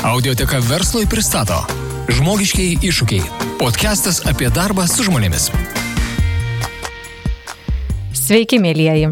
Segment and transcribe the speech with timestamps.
[0.00, 1.58] Audioteka verslui pristato
[2.08, 3.26] Žmogiškiai iššūkiai.
[3.60, 5.50] Podcastas apie darbą su žmonėmis.
[8.16, 9.10] Sveiki, mėlyjeji.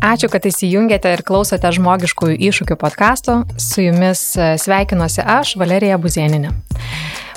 [0.00, 3.36] Ačiū, kad įsijungėte ir klausote žmogiškųjų iššūkių podkasto.
[3.60, 6.54] Su jumis e, sveikinuosi aš, Valerija Buzieninė.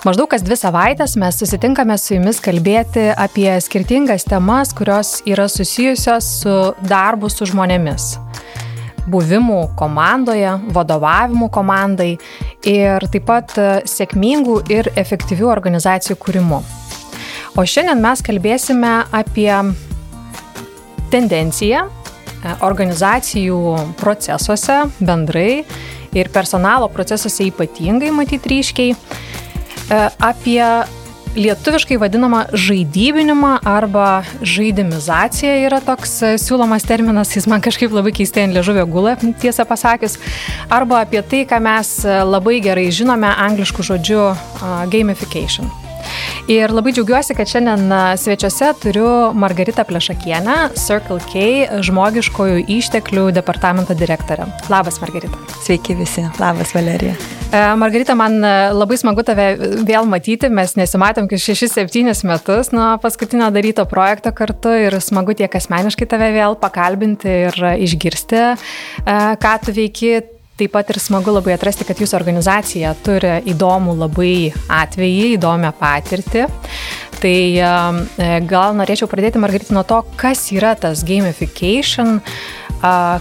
[0.08, 6.32] Maždaug kas dvi savaitės mes susitinkame su jumis kalbėti apie skirtingas temas, kurios yra susijusios
[6.40, 6.56] su
[6.88, 8.14] darbu su žmonėmis
[9.08, 12.14] buvimų komandoje, vadovavimų komandai
[12.68, 16.62] ir taip pat e, sėkmingų ir efektyvių organizacijų kūrimu.
[17.58, 19.52] O šiandien mes kalbėsime apie
[21.14, 21.90] tendenciją e,
[22.68, 23.62] organizacijų
[24.02, 25.64] procesuose bendrai
[26.18, 30.62] ir personalo procesuose ypatingai matyti ryškiai, e, apie
[31.38, 38.48] lietuviškai vadinama žaidybinimą arba žaidimizacija yra toks e, siūlomas terminas, jis man kažkaip labai keistai
[38.48, 40.18] ant liežuvio gula, tiesą pasakius,
[40.70, 44.24] arba apie tai, ką mes e, labai gerai žinome angliškų žodžių
[44.94, 45.87] gamification.
[46.52, 47.92] Ir labai džiaugiuosi, kad šiandien
[48.22, 54.48] svečiuose turiu Margaritą Plešakienę, Circle K žmogiškojų išteklių departamento direktorę.
[54.72, 55.40] Labas, Margarita.
[55.66, 56.24] Sveiki visi.
[56.40, 57.18] Labas, Valerija.
[57.52, 58.40] E, Margarita, man
[58.76, 59.50] labai smagu tave
[59.88, 60.50] vėl matyti.
[60.52, 66.32] Mes nesimatėm kaip 6-7 metus nuo paskutinio daryto projekto kartu ir smagu tiek asmeniškai tave
[66.36, 70.16] vėl pakalbinti ir išgirsti, e, ką tu veiki
[70.58, 76.48] Taip pat ir smagu labai atrasti, kad jūsų organizacija turi įdomų labai atvejį, įdomią patirtį.
[77.22, 82.18] Tai e, gal norėčiau pradėti, Margarita, nuo to, kas yra tas gamification,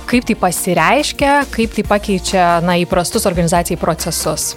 [0.09, 4.55] kaip tai pasireiškia, kaip tai pakeičia na, įprastus organizacijai procesus.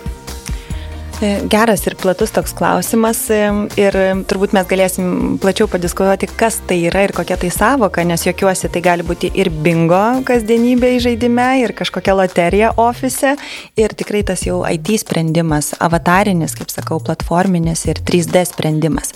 [1.19, 3.39] E, geras ir platus toks klausimas e,
[3.75, 3.95] ir
[4.31, 8.81] turbūt mes galėsim plačiau padiskutuoti, kas tai yra ir kokia tai savoka, nes jokiuosi tai
[8.85, 13.33] gali būti ir bingo kasdienybėje žaidime, ir kažkokia loterija ofise,
[13.75, 19.11] ir tikrai tas jau IT sprendimas, avatarinis, kaip sakau, platforminis ir 3D sprendimas.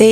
[0.00, 0.10] Tai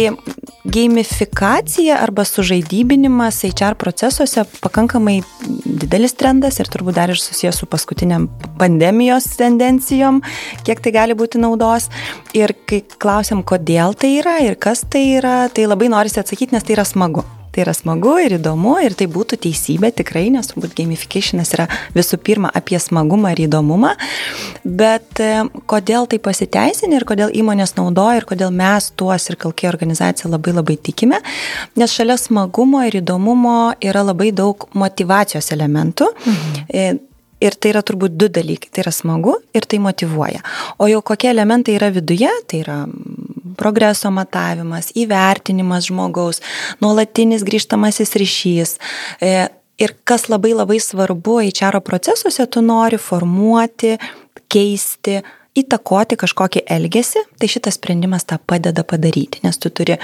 [0.65, 5.21] gamifikacija arba sužaidybinimas HR procesuose pakankamai
[5.65, 8.27] didelis trendas ir turbūt dar ir susijęs su paskutiniam
[8.59, 10.23] pandemijos tendencijom,
[10.65, 11.91] kiek tai gali būti naudos.
[12.33, 16.65] Ir kai klausiam, kodėl tai yra ir kas tai yra, tai labai norisi atsakyti, nes
[16.65, 17.27] tai yra smagu.
[17.55, 22.19] Tai yra smagu ir įdomu ir tai būtų teisybė tikrai, nes turbūt gamificationas yra visų
[22.27, 23.93] pirma apie smagumą ir įdomumą,
[24.65, 29.71] bet e, kodėl tai pasiteisinė ir kodėl įmonės naudoja ir kodėl mes tuos ir kalkiai
[29.71, 31.23] organizacija labai labai tikime,
[31.79, 36.11] nes šalia smagumo ir įdomumo yra labai daug motivacijos elementų.
[36.27, 36.63] Mhm.
[36.69, 36.87] E,
[37.45, 38.71] Ir tai yra turbūt du dalykai.
[38.73, 40.41] Tai yra smagu ir tai motivuoja.
[40.81, 42.77] O jau kokie elementai yra viduje, tai yra
[43.59, 46.43] progreso matavimas, įvertinimas žmogaus,
[46.85, 48.77] nuolatinis grįžtamasis ryšys.
[49.23, 49.49] E,
[49.79, 53.97] ir kas labai labai svarbu, HR procesuose tu nori formuoti,
[54.53, 55.21] keisti,
[55.55, 59.97] įtakoti kažkokį elgesį, tai šitas sprendimas tą padeda padaryti, nes tu turi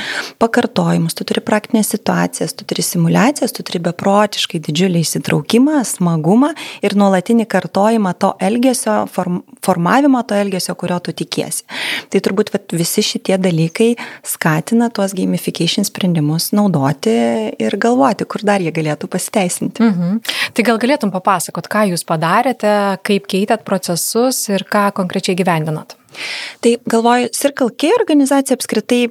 [0.42, 6.52] pakartojimus, tu turi praktinės situacijas, tu turi simulacijas, tu turi beprotiškai didžiulį įsitraukimą, smagumą
[6.86, 11.66] ir nuolatinį kartojimą to elgesio, form, formavimą to elgesio, kurio tu tikiesi.
[12.10, 13.90] Tai turbūt vat, visi šitie dalykai
[14.26, 17.16] skatina tuos gamification sprendimus naudoti
[17.58, 19.82] ir galvoti, kur dar jie galėtų pasiteisinti.
[19.82, 20.22] Mhm.
[20.54, 22.72] Tai gal galėtum papasakot, ką jūs padarėte,
[23.06, 25.96] kaip keitėt procesus ir ką konkrečiai įgyvendinot?
[26.60, 29.08] Tai galvoju, Circle K organizacija apskritai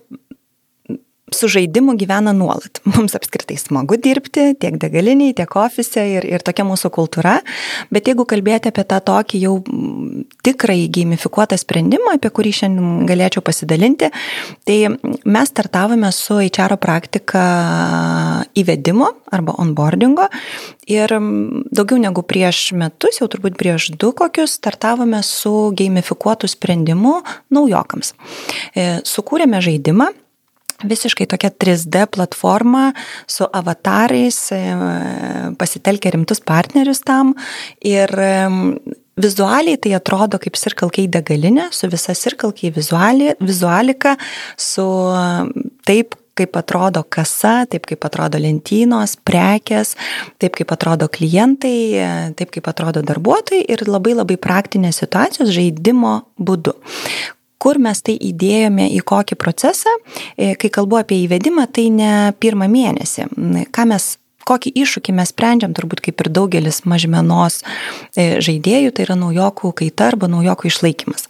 [1.35, 2.81] su žaidimu gyvena nuolat.
[2.93, 7.39] Mums apskritai smagu dirbti tiek degaliniai, tiek ofise ir, ir tokia mūsų kultūra,
[7.93, 9.55] bet jeigu kalbėti apie tą tokį jau
[10.45, 14.11] tikrai gamifikuotą sprendimą, apie kurį šiandien galėčiau pasidalinti,
[14.67, 17.43] tai mes startavome su HR praktika
[18.57, 20.29] įvedimo arba onboardingo
[20.89, 21.13] ir
[21.75, 27.19] daugiau negu prieš metus, jau turbūt prieš du kokius, startavome su gamifikuotų sprendimu
[27.53, 28.15] naujokams.
[28.73, 30.09] E, sukūrėme žaidimą
[30.83, 32.89] visiškai tokia 3D platforma
[33.27, 34.61] su avatarais, e,
[35.59, 37.35] pasitelkia rimtus partnerius tam.
[37.85, 38.13] Ir
[39.19, 44.15] vizualiai tai atrodo kaip sirkalkai degalinė, su visa sirkalkai vizualika,
[44.57, 44.87] su
[45.87, 49.95] taip, kaip atrodo kasa, taip kaip atrodo lentynos, prekes,
[50.39, 56.77] taip kaip atrodo klientai, taip kaip atrodo darbuotojai ir labai labai praktinės situacijos žaidimo būdu
[57.59, 59.91] kur mes tai įdėjome į kokį procesą,
[60.37, 63.27] e, kai kalbu apie įvedimą, tai ne pirmą mėnesį.
[63.75, 64.15] Ką mes
[64.49, 67.61] kokį iššūkį mes sprendžiam, turbūt kaip ir daugelis mažmenos
[68.15, 71.29] e, žaidėjų, tai yra naujokų kaita arba naujokų išlaikymas.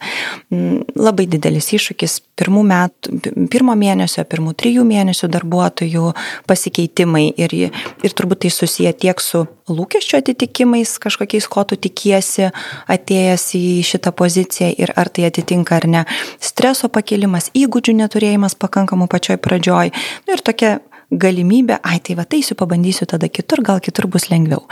[0.50, 3.20] Mm, labai didelis iššūkis pirmų metų,
[3.52, 6.12] pirmo mėnesio, pirmų trijų mėnesių darbuotojų
[6.48, 12.50] pasikeitimai ir, ir turbūt tai susiję tiek su lūkesčio atitikimais kažkokiais, ko tu tikiesi
[12.90, 16.04] atėjęs į šitą poziciją ir ar tai atitinka ar ne,
[16.42, 20.78] streso pakelimas, įgūdžių neturėjimas pakankamų pačioj pradžioj nu, ir tokia
[21.10, 24.62] galimybę, ai tai va taisiu, pabandysiu tada kitur, gal kitur bus lengviau.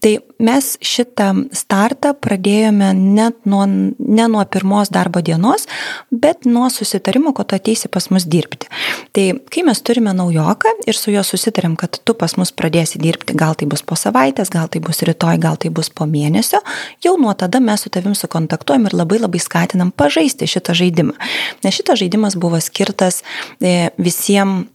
[0.00, 5.68] Tai mes šitą startą pradėjome net nuo, ne nuo pirmos darbo dienos,
[6.10, 8.70] bet nuo susitarimo, kad tu ateisi pas mus dirbti.
[9.12, 13.36] Tai kai mes turime naujoką ir su juo susitarėm, kad tu pas mus pradėsi dirbti,
[13.36, 16.62] gal tai bus po savaitės, gal tai bus rytoj, gal tai bus po mėnesio,
[17.04, 21.18] jau nuo tada mes su tavim sukontaktuojam ir labai labai skatinam pažaisti šitą žaidimą.
[21.64, 23.20] Nes šitas žaidimas buvo skirtas
[23.60, 24.70] e, visiems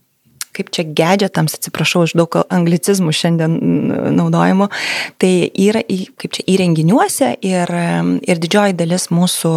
[0.56, 3.54] kaip čia gedžetams, atsiprašau iš daug anglicizmų šiandien
[4.18, 4.70] naudojimo,
[5.22, 5.84] tai yra
[6.20, 7.72] kaip čia įrenginiuose ir,
[8.26, 9.54] ir didžioji dalis mūsų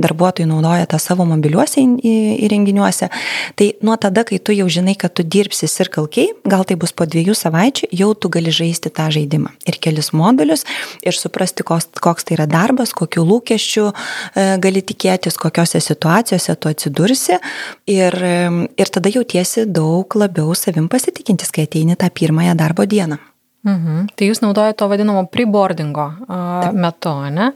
[0.00, 3.10] darbuotojų naudoja tą savo mobiliuose įrenginiuose.
[3.58, 6.94] Tai nuo tada, kai tu jau žinai, kad tu dirbsi Circle K, gal tai bus
[6.96, 9.52] po dviejų savaičių, jau tu gali žaisti tą žaidimą.
[9.68, 10.66] Ir kelis modulius
[11.06, 17.38] ir suprasti, koks tai yra darbas, kokiu lūkesčiu e, gali tikėtis, kokiose situacijose tu atsidursi
[17.90, 18.16] ir,
[18.80, 23.16] ir tada jautiesi daug labiau labiau savim pasitikintis, kai ateini tą pirmąją darbo dieną.
[23.60, 24.06] Mhm.
[24.16, 27.50] Tai jūs naudojate to vadinamo preboardingo uh, metu, ne?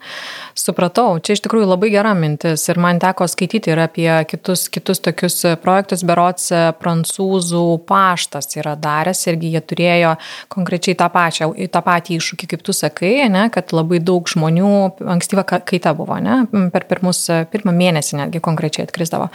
[0.53, 5.01] Supratau, čia iš tikrųjų labai gera mintis ir man teko skaityti ir apie kitus, kitus
[5.01, 10.11] tokius projektus, berots prancūzų paštas yra daręs irgi jie turėjo
[10.53, 14.75] konkrečiai tą, pačią, tą patį iššūkį, kaip tu sakai, ne, kad labai daug žmonių,
[15.17, 16.43] ankstyva kaita buvo, ne,
[16.75, 19.31] per pirmus, pirmą mėnesį netgi konkrečiai atkrisdavo.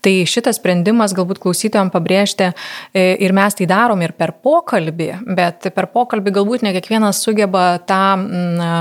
[0.00, 5.68] Tai šitas sprendimas galbūt klausytojams pabrėžti e, ir mes tai darom ir per pokalbį, bet
[5.76, 8.72] per pokalbį pokalbį galbūt ne kiekvienas sugeba tą, na,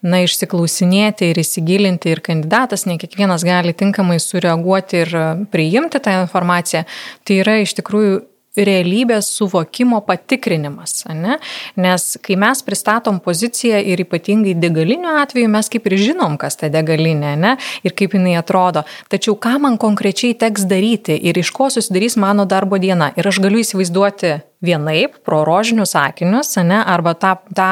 [0.00, 5.16] na, išsiklausinėti ir įsigilinti ir kandidatas, ne kiekvienas gali tinkamai sureaguoti ir
[5.52, 6.86] priimti tą informaciją.
[7.28, 8.20] Tai yra iš tikrųjų
[8.52, 11.38] realybės suvokimo patikrinimas, ne?
[11.80, 16.68] nes kai mes pristatom poziciją ir ypatingai degalinių atveju, mes kaip ir žinom, kas ta
[16.72, 17.54] degalinė ne?
[17.80, 22.44] ir kaip jinai atrodo, tačiau ką man konkrečiai teks daryti ir iš ko susidarys mano
[22.44, 23.08] darbo diena.
[23.16, 27.70] Ir aš galiu įsivaizduoti vienaip, pro rožinius akinius, ne, arba tą, tą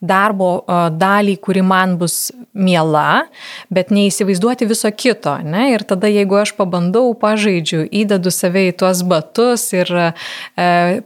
[0.00, 0.50] darbo
[0.94, 3.26] dalį, kuri man bus miela,
[3.74, 5.34] bet neįsivaizduoti viso kito.
[5.44, 10.08] Ne, ir tada, jeigu aš pabandau, pažaidžiu, įdedu save į tuos batus ir e,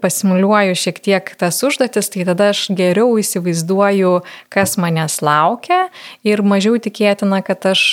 [0.03, 4.15] pasimuliuoju šiek tiek tas užduotis, tai tada aš geriau įsivaizduoju,
[4.53, 5.87] kas manęs laukia
[6.27, 7.85] ir mažiau tikėtina, kad aš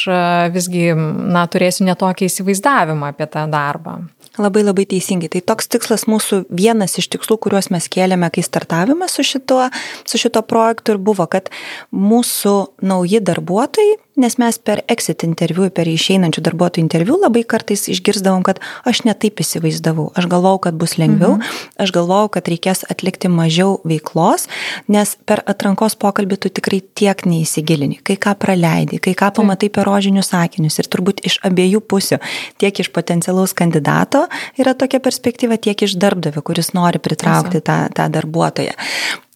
[0.54, 4.00] visgi na, turėsiu netokį įsivaizdavimą apie tą darbą.
[4.40, 5.30] Labai labai teisingai.
[5.34, 9.68] Tai toks tikslas mūsų vienas iš tikslų, kuriuos mes kėlėme, kai startavome su šituo,
[10.08, 11.52] su šito projektu ir buvo, kad
[11.92, 12.56] mūsų
[12.88, 18.60] nauji darbuotojai nes mes per exit interviu, per išeinančių darbuotojų interviu labai kartais išgirdavom, kad
[18.88, 20.10] aš netaip įsivaizdavau.
[20.20, 21.60] Aš galvojau, kad bus lengviau, mhm.
[21.80, 24.48] aš galvojau, kad reikės atlikti mažiau veiklos,
[24.92, 29.88] nes per atrankos pokalbį tu tikrai tiek neįsigilini, kai ką praleidi, kai ką pamatai per
[29.88, 32.20] rožinius sakinius ir turbūt iš abiejų pusių,
[32.62, 34.28] tiek iš potencialaus kandidato
[34.60, 38.76] yra tokia perspektyva, tiek iš darbdavio, kuris nori pritraukti tą, tą darbuotoją.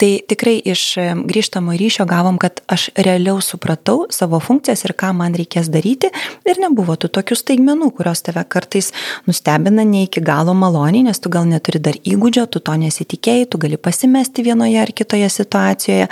[0.04, 0.82] Tai tikrai iš
[1.30, 6.10] grįžtamo ryšio gavom, kad aš realiau supratau savo funkcijas ir ką man reikės daryti
[6.50, 8.92] ir nebuvo tų tokių staigmenų, kurios tave kartais
[9.30, 13.62] nustebina ne iki galo maloniai, nes tu gal neturi dar įgūdžio, tu to nesitikėjai, tu
[13.64, 16.10] gali pasimesti vienoje ar kitoje situacijoje,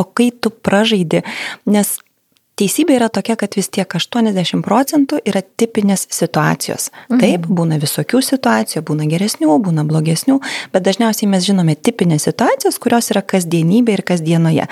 [0.00, 1.24] o kai tu pražaidi,
[1.68, 1.98] nes
[2.54, 6.90] Teisybė yra tokia, kad vis tiek 80 procentų yra tipinės situacijos.
[7.08, 7.18] Mhm.
[7.18, 10.36] Taip, būna visokių situacijų, būna geresnių, būna blogesnių,
[10.70, 14.68] bet dažniausiai mes žinome tipinės situacijas, kurios yra kasdienybė ir kasdienoje.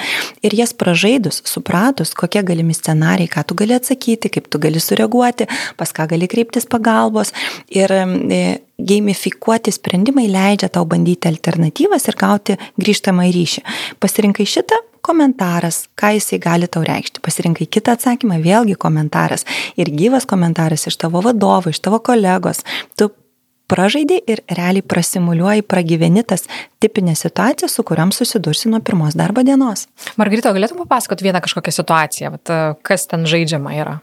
[0.47, 5.51] Ir jas pražaidus, supratus, kokie galimi scenarijai, ką tu gali atsakyti, kaip tu gali sureaguoti,
[5.77, 7.35] pas ką gali kreiptis pagalbos.
[7.67, 8.41] Ir e,
[8.79, 13.67] gamifikuoti sprendimai leidžia tau bandyti alternatyvas ir gauti grįžtamą ryšį.
[14.03, 17.23] Pasirinkai šitą, komentaras, ką jisai gali tau reikšti.
[17.25, 19.47] Pasirinkai kitą atsakymą, vėlgi komentaras.
[19.77, 22.63] Ir gyvas komentaras iš tavo vadovo, iš tavo kolegos.
[22.97, 23.11] Tu
[23.73, 26.45] pražaidži ir realiai prasimuliuoji, pragyveni tas
[26.83, 29.87] tipinės situacijas, su kuriam susidursi nuo pirmos darbo dienos.
[30.21, 32.53] Margarita, galėtum papasakoti vieną kažkokią situaciją, vat,
[32.87, 33.97] kas ten žaidžiama yra?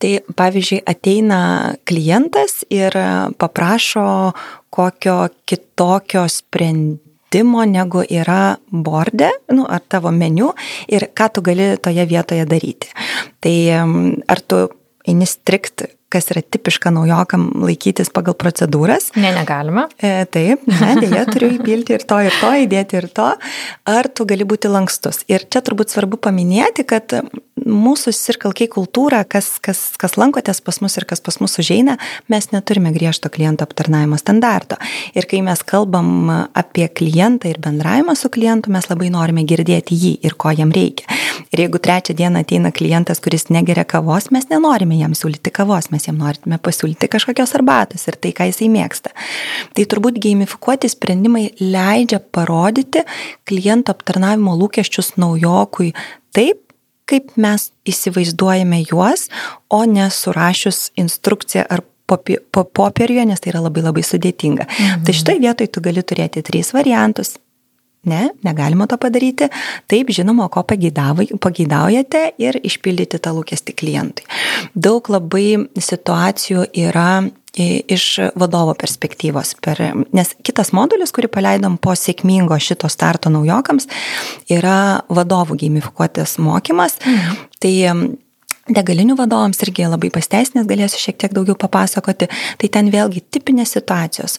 [0.00, 1.42] Tai pavyzdžiui, ateina
[1.88, 2.96] klientas ir
[3.38, 4.08] paprašo
[4.72, 10.52] kokio kitokio sprendimo žaidimo, negu yra borde, nu, ar tavo meniu
[10.88, 12.88] ir ką tu gali toje vietoje daryti.
[13.40, 14.68] Tai ar tu
[15.06, 19.12] eini strikt kas yra tipiška naujokam laikytis pagal procedūras.
[19.14, 19.86] Ne, negalime.
[20.02, 23.28] E, taip, ne, dėja turiu įpilti ir to, ir to, įdėti ir to.
[23.86, 25.22] Ar tu gali būti lankstus?
[25.30, 27.14] Ir čia turbūt svarbu paminėti, kad
[27.66, 31.96] mūsų sirkalkiai kultūra, kas, kas, kas lankotės pas mus ir kas pas mus užeina,
[32.32, 34.78] mes neturime griežto kliento aptarnaujimo standarto.
[35.14, 40.14] Ir kai mes kalbam apie klientą ir bendravimą su klientu, mes labai norime girdėti jį
[40.26, 41.08] ir ko jam reikia.
[41.50, 46.06] Ir jeigu trečią dieną ateina klientas, kuris negeria kavos, mes nenorime jam siūlyti kavos, mes
[46.06, 49.14] jam norime pasiūlyti kažkokios arbatos ir tai, ką jisai mėgsta.
[49.74, 53.04] Tai turbūt gamifikuoti sprendimai leidžia parodyti
[53.48, 55.92] kliento aptarnavimo lūkesčius naujokui
[56.36, 56.69] taip,
[57.10, 59.28] kaip mes įsivaizduojame juos,
[59.68, 64.66] o ne surašius instrukciją ar popieriuje, nes tai yra labai labai sudėtinga.
[64.66, 65.04] Mhm.
[65.06, 67.36] Tai šitoje vietoje tu gali turėti trys variantus.
[68.08, 69.50] Ne, negalima to padaryti.
[69.90, 74.24] Taip, žinoma, ko pageidaujate ir išpildyti tą lūkestį klientui.
[74.72, 78.06] Daug labai situacijų yra iš
[78.38, 79.54] vadovo perspektyvos.
[79.62, 79.80] Per,
[80.16, 83.88] nes kitas modulis, kurį paleidom po sėkmingo šito starto naujokams,
[84.50, 86.98] yra vadovų gamifikuotas mokymas.
[87.04, 87.46] Mhm.
[87.60, 87.76] Tai
[88.70, 92.28] Degalinių vadovams irgi labai pasteisinęs, galėsiu šiek tiek daugiau papasakoti.
[92.60, 94.36] Tai ten vėlgi tipinės situacijos.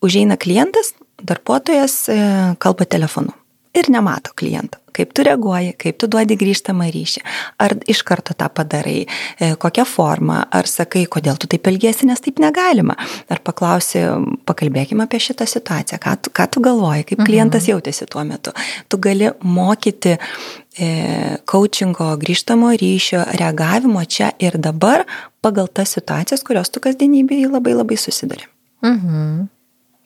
[0.00, 2.16] Užeina klientas, darbuotojas e,
[2.62, 3.34] kalba telefonu
[3.76, 4.80] ir nemato kliento.
[4.96, 7.20] Kaip tu reaguoji, kaip tu duodi grįžtamą ryšį.
[7.60, 12.22] Ar iš karto tą padarai, e, kokią formą, ar sakai, kodėl tu taip elgiesi, nes
[12.24, 12.96] taip negalima.
[13.28, 14.06] Ar paklausi,
[14.48, 17.28] pakalbėkime apie šitą situaciją, ką tu, ką tu galvoji, kaip mhm.
[17.28, 18.54] klientas jautėsi tuo metu.
[18.88, 20.88] Tu gali mokyti e,
[21.44, 25.04] coachingo, grįžtamo ryšio, reagavimo čia ir dabar
[25.44, 28.48] pagal tas situacijas, kurios tu kasdienybėje labai labai susidari.
[28.80, 29.55] Mhm.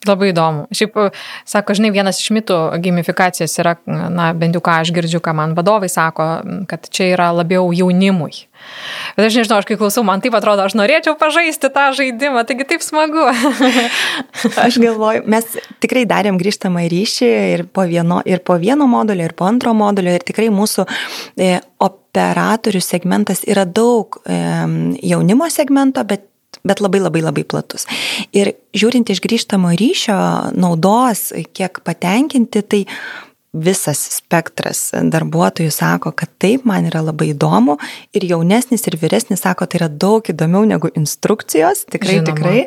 [0.09, 0.65] Labai įdomu.
[0.73, 0.95] Šiaip,
[1.45, 5.53] sako, žinai, vienas iš mitų gamifikacijos yra, na, bent jau ką aš girdžiu, ką man
[5.59, 6.29] vadovai sako,
[6.71, 8.47] kad čia yra labiau jaunimui.
[9.19, 12.65] Bet aš nežinau, aš kai klausau, man taip atrodo, aš norėčiau pažaisti tą žaidimą, taigi
[12.73, 13.27] taip smagu.
[14.65, 19.37] aš galvoju, mes tikrai darėm grįžtamą ryšį ir po vieno, ir po vieno modulio, ir
[19.37, 20.89] po antro modulio, ir tikrai mūsų
[21.37, 21.53] e,
[21.85, 26.30] operatorių segmentas yra daug jaunimo segmento, bet
[26.67, 27.87] bet labai labai labai platus.
[28.37, 30.21] Ir žiūrint iš grįžtamo ryšio
[30.59, 32.85] naudos, kiek patenkinti, tai
[33.51, 37.81] visas spektras darbuotojų sako, kad taip, man yra labai įdomu
[38.15, 42.31] ir jaunesnis ir vyresnis sako, tai yra daug įdomiau negu instrukcijos, tikrai, Žinoma.
[42.31, 42.61] tikrai.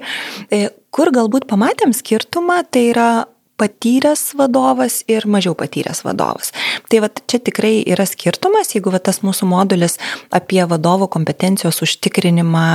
[0.52, 3.12] E, kur galbūt pamatėm skirtumą, tai yra
[3.64, 6.52] patyręs vadovas ir mažiau patyręs vadovas.
[6.90, 10.00] Tai va čia tikrai yra skirtumas, jeigu va, tas mūsų modulis
[10.34, 12.66] apie vadovo kompetencijos užtikrinimą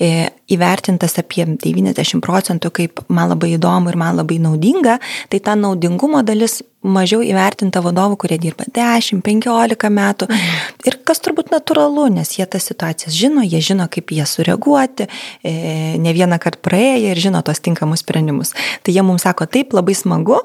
[0.00, 4.98] e, įvertintas apie 90 procentų kaip man labai įdomu ir man labai naudinga,
[5.32, 10.28] tai ta naudingumo dalis mažiau įvertinta vadovų, kurie dirba 10-15 metų.
[10.28, 10.64] Mhm.
[10.88, 15.06] Ir kas turbūt natūralu, nes jie tas situacijas žino, jie žino, kaip jie sureaguoti,
[15.44, 15.54] e,
[15.98, 18.54] ne vieną kartą praėję ir žino tos tinkamus sprendimus.
[18.82, 20.42] Tai jie mums sako, taip, labai smagu,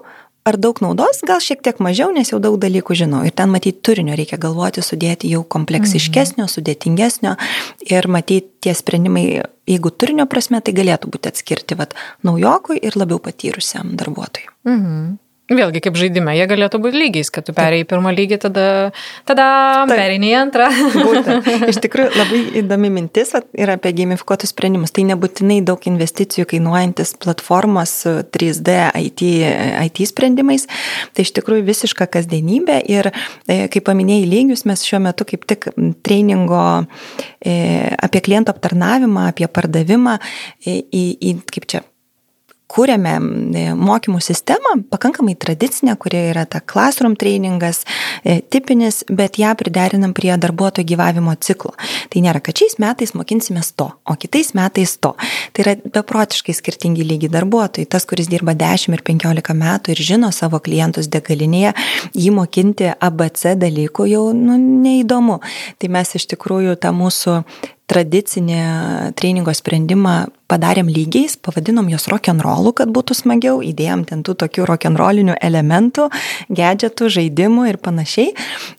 [0.48, 3.24] ar daug naudos, gal šiek tiek mažiau, nes jau daug dalykų žinau.
[3.28, 6.54] Ir ten matyti turinio reikia galvoti, sudėti jau kompleksiškesnio, mhm.
[6.54, 7.36] sudėtingesnio
[7.92, 9.26] ir matyti tie sprendimai,
[9.68, 11.96] jeigu turinio prasme, tai galėtų būti atskirti vat,
[12.28, 14.52] naujokui ir labiau patyrusiam darbuotojui.
[14.68, 15.16] Mhm.
[15.48, 18.66] Vėlgi, kaip žaidime, jie galėtų būti lygiais, kad tu perėjai į pirmą lygį, tada,
[19.30, 19.46] tada
[19.88, 20.68] perėjai į antrą.
[20.92, 21.48] Būtent.
[21.72, 24.92] Iš tikrųjų, labai įdomi mintis yra apie gamifikuotus sprendimus.
[24.92, 27.96] Tai nebūtinai daug investicijų kainuojantis platformos
[28.36, 28.78] 3D
[29.08, 29.24] IT,
[29.88, 30.68] IT sprendimais.
[31.16, 33.14] Tai iš tikrųjų visiška kasdienybė ir,
[33.48, 35.72] e, kaip paminėjai lygius, mes šiuo metu kaip tik
[36.04, 36.64] treningo
[37.40, 41.88] e, apie kliento aptarnavimą, apie pardavimą e, į, į kaip čia
[42.72, 47.84] kūrėme e, mokymų sistemą, pakankamai tradicinę, kurie yra ta classroom trainingas,
[48.24, 51.74] e, tipinis, bet ją priderinam prie darbuotojų gyvavimo ciklo.
[52.12, 55.14] Tai nėra, kad šiais metais mokinsimės to, o kitais metais to.
[55.54, 57.88] Tai yra beprotiškai skirtingi lygiai darbuotojai.
[57.90, 61.74] Tas, kuris dirba 10 ir 15 metų ir žino savo klientus degalinėje,
[62.18, 65.40] jį mokinti ABC dalykų jau nu, neįdomu.
[65.80, 67.42] Tai mes iš tikrųjų tą mūsų
[67.88, 68.60] tradicinį
[69.16, 70.18] treningo sprendimą
[70.48, 76.08] padarėm lygiais, pavadinom jos rock'n'rollu, kad būtų smagiau, įdėjom ten tų tokių rock'n'rollinių elementų,
[76.48, 78.34] gadgetų, žaidimų ir panašiai.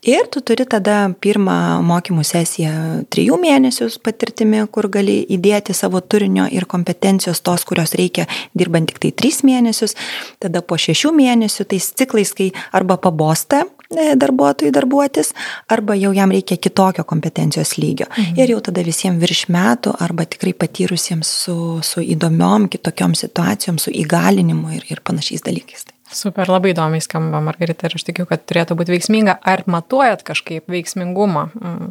[0.08, 2.74] Ir tu turi tada pirmą mokymų sesiją
[3.12, 9.00] trijų mėnesių patirtimi, kur gali įdėti savo turinio ir kompetencijos tos, kurios reikia dirbant tik
[9.04, 9.96] tai tris mėnesius.
[10.40, 15.32] Tada po šešių mėnesių tais ciklais, kai arba pabosta darbuotojui darbuotis,
[15.68, 18.06] arba jau jam reikia kitokio kompetencijos lygio.
[18.10, 18.40] Mhm.
[18.40, 23.90] Ir jau tada visiems virš metų arba tikrai patyrusiems su, su įdomiom kitokiom situacijom, su
[23.90, 25.86] įgalinimu ir, ir panašiais dalykais.
[26.12, 29.38] Super, labai įdomiai skamba, Margarita, ir aš tikiu, kad turėtų būti veiksminga.
[29.44, 31.48] Ar matuojat kažkaip veiksmingumą?
[31.60, 31.90] Mm.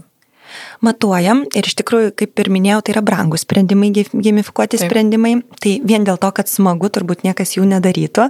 [0.86, 4.88] Matuojam ir iš tikrųjų, kaip ir minėjau, tai yra brangus sprendimai, gamifikuoti Taip.
[4.88, 5.34] sprendimai.
[5.64, 8.30] Tai vien dėl to, kad smagu, turbūt niekas jų nedarytų.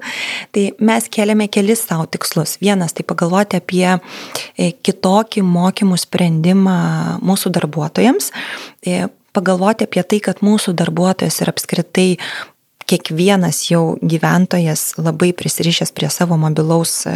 [0.56, 2.58] Tai mes keliame kelis savo tikslus.
[2.64, 6.78] Vienas tai pagalvoti apie e, kitokį mokymų sprendimą
[7.26, 8.32] mūsų darbuotojams
[8.86, 9.08] e,
[9.38, 12.10] pagalvoti apie tai, kad mūsų darbuotojas ir apskritai
[12.88, 17.14] kiekvienas jau gyventojas labai prisirišęs prie savo mobilaus, e,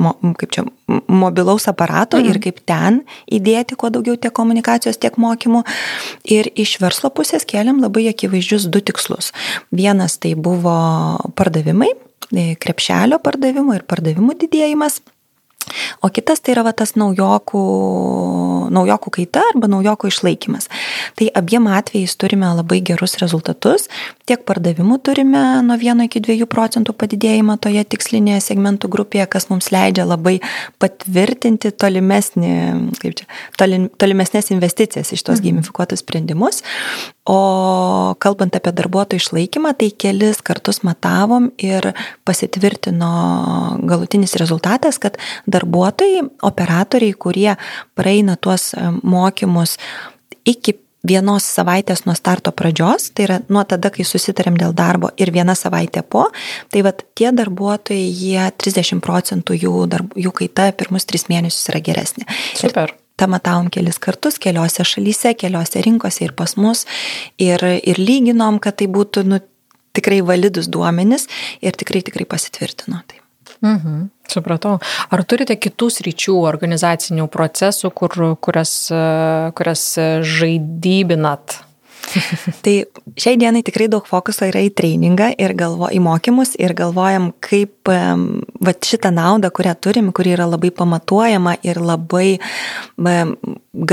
[0.00, 0.64] mo, kaip čia,
[1.08, 2.30] mobilaus aparato mhm.
[2.30, 5.64] ir kaip ten įdėti kuo daugiau tiek komunikacijos, tiek mokymų.
[6.36, 9.32] Ir iš verslo pusės keliam labai akivaizdžius du tikslus.
[9.74, 10.76] Vienas tai buvo
[11.36, 11.92] pardavimai,
[12.32, 15.02] e, krepšelio pardavimo ir pardavimų didėjimas.
[16.04, 17.62] O kitas tai yra va, tas naujokų,
[18.74, 20.68] naujokų kaita arba naujokų išlaikymas.
[21.18, 23.88] Tai abiem atvejais turime labai gerus rezultatus.
[24.28, 29.70] Tiek pardavimų turime nuo 1 iki 2 procentų padidėjimą toje tikslinėje segmentų grupėje, kas mums
[29.74, 30.38] leidžia labai
[30.82, 32.54] patvirtinti tolimesnį,
[33.04, 33.28] čia,
[33.60, 35.60] tolim, tolimesnės investicijas iš tos mhm.
[35.60, 36.62] gamifikuotus sprendimus.
[37.24, 41.94] O kalbant apie darbuotojų išlaikymą, tai kelis kartus matavom ir
[42.28, 43.12] pasitvirtino
[43.88, 45.16] galutinis rezultatas, kad
[45.48, 47.54] darbuotojai, operatoriai, kurie
[47.96, 49.78] praeina tuos e, mokymus
[50.44, 55.32] iki vienos savaitės nuo starto pradžios, tai yra nuo tada, kai susitarėm dėl darbo ir
[55.32, 56.26] viena savaitė po,
[56.72, 61.80] tai vad tie darbuotojai, jie 30 procentų jų, darb, jų kaita pirmus tris mėnesius yra
[61.88, 62.28] geresnė.
[62.52, 62.92] Super.
[62.92, 66.84] Ir tą matavom kelis kartus keliose šalyse, keliose rinkose ir pas mus.
[67.38, 69.40] Ir, ir lyginom, kad tai būtų nu,
[69.94, 71.28] tikrai validus duomenis
[71.62, 73.02] ir tikrai tikrai pasitvirtino.
[73.06, 73.20] Tai.
[73.64, 74.76] Mhm, supratau.
[75.14, 78.74] Ar turite kitų sričių organizacinių procesų, kur, kurias,
[79.56, 79.86] kurias
[80.34, 81.60] žaidybinat?
[82.64, 82.74] Tai
[83.20, 87.90] šiai dienai tikrai daug fokuso yra į treningą ir galvo, į mokymus ir galvojam, kaip
[87.90, 92.38] va, šitą naudą, kurią turim, kuri yra labai pamatuojama ir labai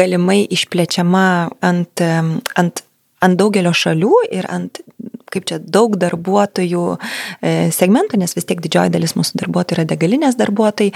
[0.01, 1.25] galimai išplečiama
[1.65, 2.05] ant,
[2.61, 2.83] ant,
[3.21, 4.81] ant daugelio šalių ir ant
[5.31, 10.37] kaip čia daug darbuotojų e, segmentų, nes vis tiek didžioji dalis mūsų darbuotojų yra degalinės
[10.39, 10.91] darbuotojai,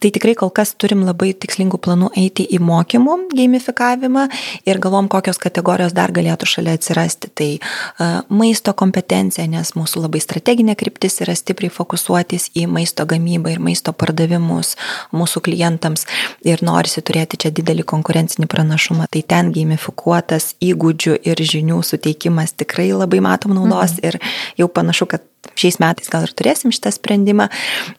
[0.00, 4.26] tai tikrai kol kas turim labai tikslingų planų eiti į mokymų gamifikavimą
[4.68, 7.30] ir galvom, kokios kategorijos dar galėtų šalia atsirasti.
[7.34, 13.54] Tai e, maisto kompetencija, nes mūsų labai strateginė kryptis yra stipriai fokusuotis į maisto gamybą
[13.54, 14.76] ir maisto pardavimus
[15.16, 16.06] mūsų klientams
[16.46, 19.08] ir norisi turėti čia didelį konkurencinį pranašumą.
[19.10, 24.18] Tai ten gamifikuotas įgūdžių ir žinių suteikimas tikrai labai matom naudos veiklos ir
[24.58, 25.22] jau panašu, kad
[25.56, 27.48] šiais metais gal ir turėsim šitą sprendimą.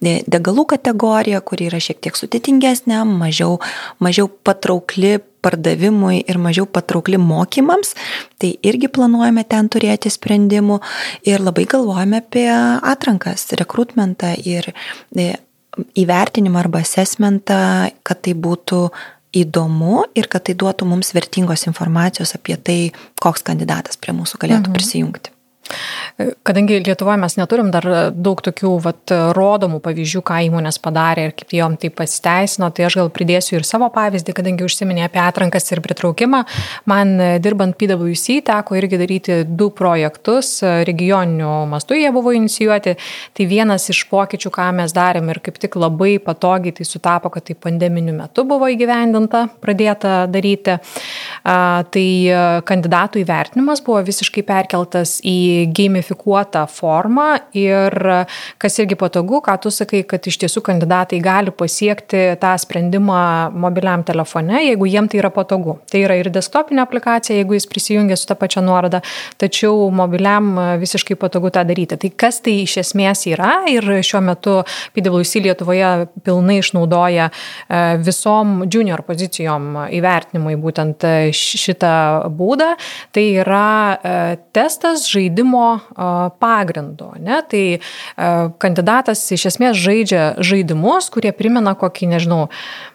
[0.02, 3.60] Degalų kategorija, kuri yra šiek tiek sudėtingesnė, mažiau,
[4.00, 7.96] mažiau patraukli pardavimui ir mažiau patraukli mokymams,
[8.38, 10.80] tai irgi planuojame ten turėti sprendimų
[11.26, 14.70] ir labai galvojame apie atrankas, rekrutmentą ir
[15.17, 15.34] e,
[15.98, 18.86] įvertinimą arba assessmentą, kad tai būtų
[19.34, 22.80] įdomu ir kad tai duotų mums vertingos informacijos apie tai,
[23.17, 24.78] koks kandidatas prie mūsų galėtų mhm.
[24.78, 25.34] prisijungti.
[26.45, 31.53] Kadangi Lietuvoje mes neturim dar daug tokių vat, rodomų pavyzdžių, ką įmonės padarė ir kaip
[31.55, 35.81] jom tai pasiteisino, tai aš gal pridėsiu ir savo pavyzdį, kadangi užsiminė apie atrankas ir
[35.84, 36.43] pritraukimą.
[36.89, 42.97] Man dirbant PWC teko irgi daryti du projektus, regioniniu mastu jie buvo inicijuoti.
[43.38, 47.47] Tai vienas iš pokyčių, ką mes darėm ir kaip tik labai patogiai tai sutapo, kad
[47.47, 50.77] tai pandeminiu metu buvo įgyvendinta, pradėta daryti.
[51.41, 52.07] Tai
[52.67, 57.95] kandidatų įvertinimas buvo visiškai perkeltas į gamifikuotą formą ir
[58.62, 64.04] kas irgi patogu, ką tu sakai, kad iš tiesų kandidatai gali pasiekti tą sprendimą mobiliam
[64.08, 65.78] telefone, jeigu jiem tai yra patogu.
[65.91, 69.02] Tai yra ir desktopinė aplikacija, jeigu jis prisijungia su tą pačią nuorodą,
[69.41, 72.00] tačiau mobiliam visiškai patogu tą daryti.
[72.02, 74.58] Tai kas tai iš esmės yra ir šiuo metu
[74.95, 75.91] PWC Lietuvoje
[76.26, 81.93] pilnai išnaudoja e, visom junior pozicijom įvertinimui būtent šitą
[82.38, 82.74] būdą,
[83.15, 84.15] tai yra e,
[84.56, 85.80] testas žaidimo žaidimo
[86.40, 87.14] pagrindu.
[87.20, 87.42] Ne?
[87.48, 87.80] Tai
[88.60, 92.50] kandidatas iš esmės žaidžia žaidimus, kurie primena kokį, nežinau,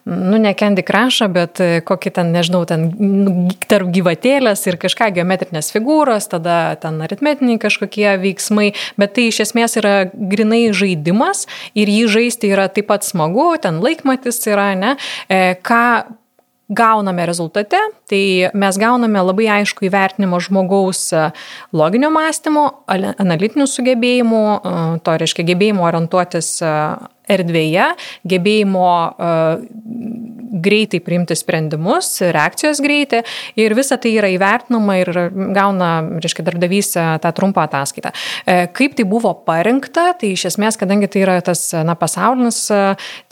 [0.07, 6.29] nu ne Candy Crush'ą, bet kokį ten, nežinau, ten tarp gyvatėlės ir kažką geometrinės figūros,
[6.29, 12.53] tada ten aritmetiniai kažkokie veiksmai, bet tai iš esmės yra grinai žaidimas ir jį žaisti
[12.53, 14.97] yra taip pat smagu, ten laikmatis yra, ne,
[15.29, 16.17] e, ką
[16.69, 17.79] gauname rezultate,
[18.11, 21.29] tai mes gauname labai aišku įvertinimo žmogaus e,
[21.77, 24.73] loginio mąstymo, analitinių sugebėjimų, e,
[25.07, 26.73] to reiškia gebėjimo orientuotis e,
[27.33, 27.91] erdvėje,
[28.29, 28.91] gebėjimo
[30.63, 33.23] greitai priimti sprendimus, reakcijos greitį
[33.61, 35.11] ir visa tai yra įvertinama ir
[35.57, 35.91] gauna,
[36.23, 38.13] reiškia, darbdavys e, tą trumpą ataskaitą.
[38.47, 42.81] E, kaip tai buvo parinkta, tai iš esmės, kadangi tai yra tas na, pasaulinis e,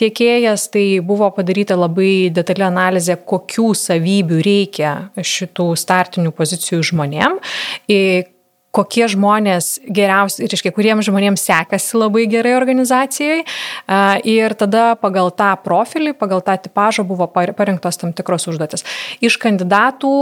[0.03, 7.41] tiekėjas, tai buvo padaryta labai detali analizė, kokių savybių reikia šitų startinių pozicijų žmonėm
[8.75, 13.45] kokie žmonės geriausiai, reiškia, kuriems žmonėms sekasi labai gerai organizacijai.
[14.29, 18.85] Ir tada pagal tą profilį, pagal tą tipažą buvo parinktos tam tikros užduotis.
[19.25, 20.13] Iš kandidatų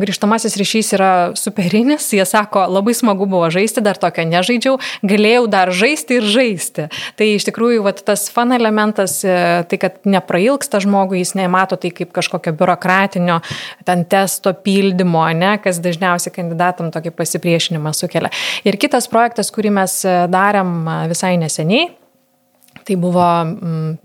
[0.00, 5.72] grįžtamasis ryšys yra superinis, jie sako, labai smagu buvo žaisti, dar tokio nežaidžiau, galėjau dar
[5.74, 6.88] žaisti ir žaisti.
[7.20, 9.36] Tai iš tikrųjų vat, tas fan elementas, e,
[9.68, 13.40] tai kad neprailgsta žmogui, jis nemato tai kaip kažkokio biurokratinio
[13.88, 18.30] ten testo pildymo, ne, kas dažniausiai kandidatam tokį pasipriešinimą pasipriešinimą sukelia.
[18.64, 21.90] Ir kitas projektas, kurį mes e, darėm e, visai neseniai,
[22.88, 23.24] Tai buvo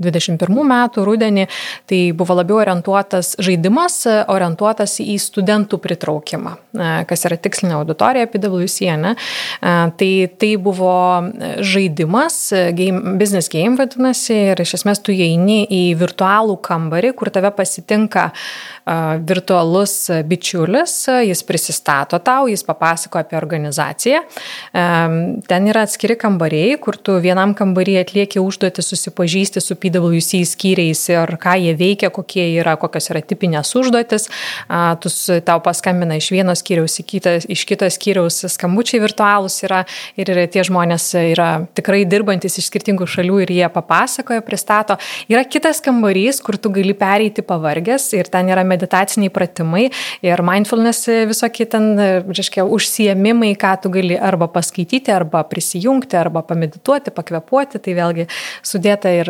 [0.04, 1.46] 21 mm, metų rudenį,
[1.88, 6.56] tai buvo labiau orientuotas žaidimas, e, orientuotas į studentų pritraukimą,
[7.08, 8.92] kas yra tikslinė auditorija PWC.
[9.00, 9.14] Ne?
[9.62, 10.94] Tai, tai buvo
[11.64, 12.38] žaidimas,
[12.76, 18.30] game, business game vadinasi, ir iš esmės tu įeini į virtualų kambarį, kur tave pasitinka
[19.24, 19.96] virtualus
[20.28, 24.24] bičiulis, jis prisistato tau, jis papasako apie organizaciją.
[25.48, 31.36] Ten yra atskiri kambariai, kur tu vienam kambarį atlieki užduotį susipažįsti su PWC skyriais ir
[31.38, 34.30] ką jie veikia, kokie yra, kokios yra tipinės užduotis.
[35.04, 35.12] Tu
[35.46, 39.84] tau paskambina iš vieno skyriaus į kitą, iš kito skyriaus skambučiai virtualūs yra
[40.20, 44.98] ir tie žmonės yra tikrai dirbantis iš skirtingų šalių ir jie papasakoja, pristato.
[45.32, 49.90] Yra kitas kambarys, kur tu gali pereiti pavargęs ir ten yra meditaciniai pratimai
[50.26, 51.94] ir mindfulness visokie ten,
[52.30, 58.28] reiškia, užsiemimai, ką tu gali arba paskaityti, arba prisijungti, arba pamedituoti, pakvepuoti, tai vėlgi
[58.64, 59.30] sudėta ir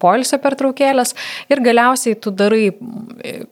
[0.00, 1.14] poilsio pertraukėlės.
[1.50, 2.70] Ir galiausiai tu darai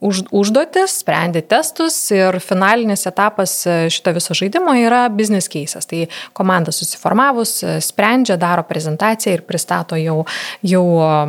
[0.04, 3.54] už, užduotis, sprendi testus ir finalinis etapas
[3.92, 5.88] šito viso žaidimo yra business cases.
[5.88, 6.04] Tai
[6.36, 10.22] komanda susiformavus, sprendžia, daro prezentaciją ir pristato jau,
[10.62, 10.84] jau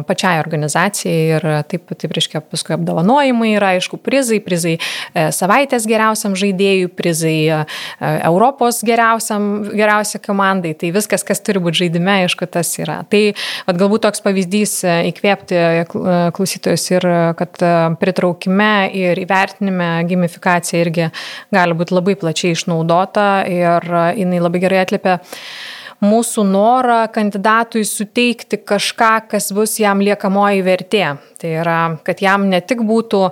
[0.07, 6.35] pačiai organizacijai ir taip, taip reiškia, paskui apdovanojimai yra, aišku, prizai, prizai e, savaitės geriausiam
[6.39, 7.59] žaidėjui, prizai e,
[8.27, 10.75] Europos geriausiam, geriausiai komandai.
[10.79, 13.01] Tai viskas, kas turi būti žaidime, aišku, tas yra.
[13.09, 15.63] Tai at, galbūt toks pavyzdys e, įkvėpti
[16.35, 17.65] klausytojus ir kad
[18.01, 21.09] pritraukime ir įvertinime gamifikacija irgi
[21.55, 25.19] gali būti labai plačiai išnaudota ir jinai labai gerai atlipia
[26.03, 31.05] mūsų norą kandidatui suteikti kažką, kas bus jam liekamoji vertė.
[31.39, 33.25] Tai yra, kad jam ne tik būtų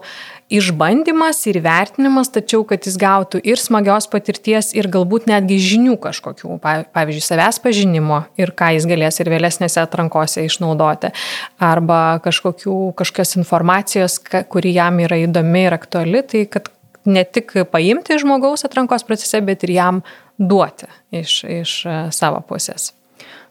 [0.53, 6.57] išbandymas ir vertinimas, tačiau kad jis gautų ir smagios patirties, ir galbūt netgi žinių kažkokių,
[6.63, 11.11] pavyzdžiui, savęs pažinimo ir ką jis galės ir vėlesnėse atrankose išnaudoti,
[11.59, 14.19] arba kažkokios informacijos,
[14.51, 16.71] kuri jam yra įdomi ir aktuali, tai kad
[17.07, 20.03] ne tik paimti žmogaus atrankos procese, bet ir jam
[20.37, 22.91] duoti iš, iš e, savo pusės.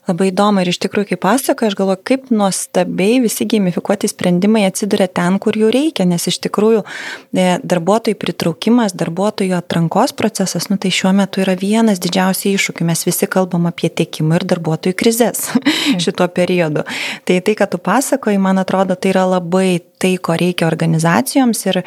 [0.06, 5.08] Labai įdomu ir iš tikrųjų, kaip pasako, aš galvoju, kaip nuostabiai visi gamifikuoti sprendimai atsiduria
[5.10, 10.92] ten, kur jų reikia, nes iš tikrųjų e, darbuotojų pritraukimas, darbuotojų atrankos procesas, nu tai
[10.94, 12.86] šiuo metu yra vienas didžiausių iššūkių.
[12.86, 15.48] Mes visi kalbam apie tiekimą ir darbuotojų krizės
[16.04, 16.86] šituo periodu.
[17.26, 21.80] Tai tai, ką tu pasakoji, man atrodo, tai yra labai tai, ko reikia organizacijoms ir,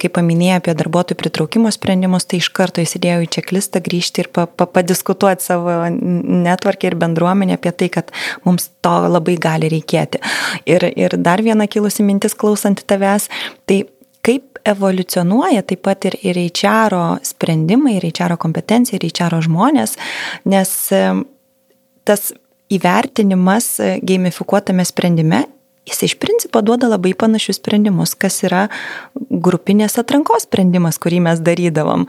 [0.00, 4.46] kaip paminėjai apie darbuotojų pritraukimo sprendimus, tai iš karto įsidėjau į čeklistą grįžti ir pa,
[4.46, 8.12] pa, padiskutuoti savo netvarkį ir bendruomenę apie tai, kad
[8.44, 10.20] mums to labai gali reikėti.
[10.68, 13.30] Ir, ir dar viena kilusi mintis klausant tavęs,
[13.68, 13.82] tai
[14.26, 19.96] kaip evoliucionuoja taip pat ir, ir HR sprendimai, ir HR kompetencija, ir HR žmonės,
[20.48, 20.74] nes
[22.08, 22.32] tas
[22.72, 25.46] įvertinimas gamifikuotame sprendime
[25.88, 28.66] jis iš principo duoda labai panašius sprendimus, kas yra
[29.14, 32.06] grupinės atrankos sprendimas, kurį mes darydavom.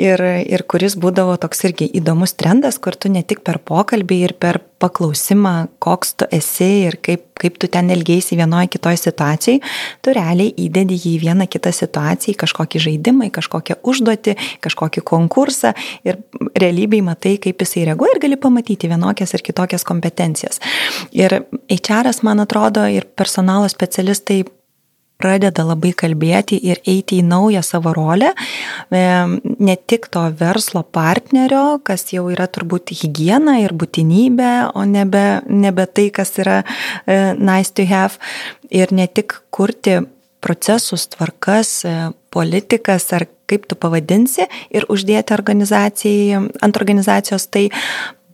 [0.00, 4.36] Ir, ir kuris būdavo toks irgi įdomus trendas, kur tu ne tik per pokalbį ir
[4.40, 9.62] per paklausimą, koks tu esi ir kaip, kaip tu ten elgėsi vienoje kitoje situacijoje,
[10.04, 15.74] tu realiai įdedi jį į vieną kitą situaciją, kažkokį žaidimą, kažkokią užduotį, kažkokį konkursą
[16.06, 16.20] ir
[16.60, 20.62] realybėj matai, kaip jisai reaguoja ir gali pamatyti vienokias ir kitokias kompetencijas.
[21.16, 24.42] Ir HR, man atrodo, ir personalo specialistai
[25.20, 29.02] pradeda labai kalbėti ir eiti į naują savo rolę, e,
[29.68, 35.86] ne tik to verslo partnerio, kas jau yra turbūt hygiena ir būtinybė, o nebe, nebe
[35.86, 38.18] tai, kas yra e, nice to have,
[38.70, 40.00] ir ne tik kurti
[40.40, 41.98] procesus, tvarkas, e,
[42.32, 47.68] politikas ar kaip tu pavadinsi ir uždėti organizacijai, ant organizacijos tai,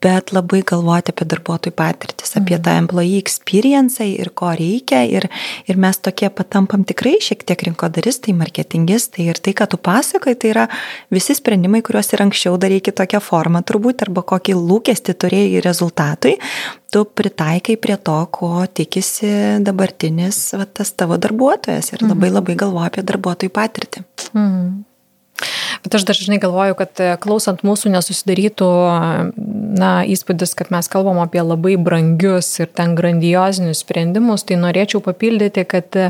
[0.03, 5.03] bet labai galvoti apie darbuotojų patirtis, apie tą employee experience ir ko reikia.
[5.09, 5.29] Ir,
[5.69, 9.29] ir mes tokie patampam tikrai šiek tiek rinkodaristai, marketingistai.
[9.31, 10.67] Ir tai, ką tu pasakoji, tai yra
[11.15, 16.37] visi sprendimai, kuriuos ir anksčiau darė kitokią formą turbūt, arba kokį lūkestį turėjai rezultatui,
[16.93, 21.95] tu pritaikai prie to, ko tikisi dabartinis va, tas tavo darbuotojas.
[21.95, 22.37] Ir labai mhm.
[22.41, 24.07] labai galvoja apie darbuotojų patirtį.
[24.35, 24.69] Mhm.
[25.87, 28.69] Bet aš dažnai galvoju, kad e, klausant mūsų nesusidarytų
[29.79, 35.63] na, įspūdis, kad mes kalbam apie labai brangius ir ten grandiozinius sprendimus, tai norėčiau papildyti,
[35.71, 36.09] kad e,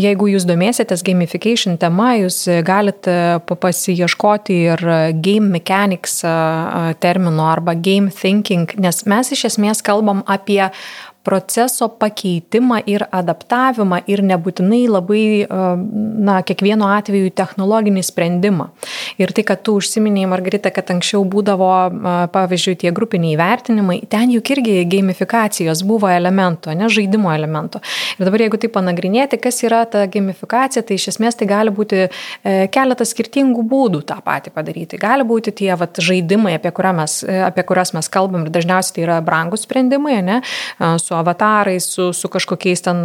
[0.00, 4.86] jeigu jūs domėsitės gamification tema, jūs galite pasieškoti ir
[5.20, 6.22] game mechanics
[7.04, 10.62] termino arba game thinking, nes mes iš esmės kalbam apie
[11.22, 15.48] proceso pakeitimą ir adaptavimą ir nebūtinai labai, e,
[16.28, 18.68] na, kiekvienu atveju technologinį sprendimą.
[19.20, 24.32] Ir tai, kad tu užsiminėjai, Margarita, kad anksčiau būdavo, e, pavyzdžiui, tie grupiniai vertinimai, ten
[24.32, 27.82] juk irgi gamifikacijos buvo elemento, ne žaidimo elemento.
[28.18, 32.06] Ir dabar, jeigu tai panagrinėti, kas yra ta gamifikacija, tai iš esmės tai gali būti
[32.06, 34.96] e, keletas skirtingų būdų tą patį padaryti.
[35.00, 39.20] Gali būti tie vat, žaidimai, apie, mes, apie kuriuos mes kalbam ir dažniausiai tai yra
[39.24, 40.40] brangus sprendimai, ne,
[41.08, 43.04] su avatarais, su, su kažkokiais ten,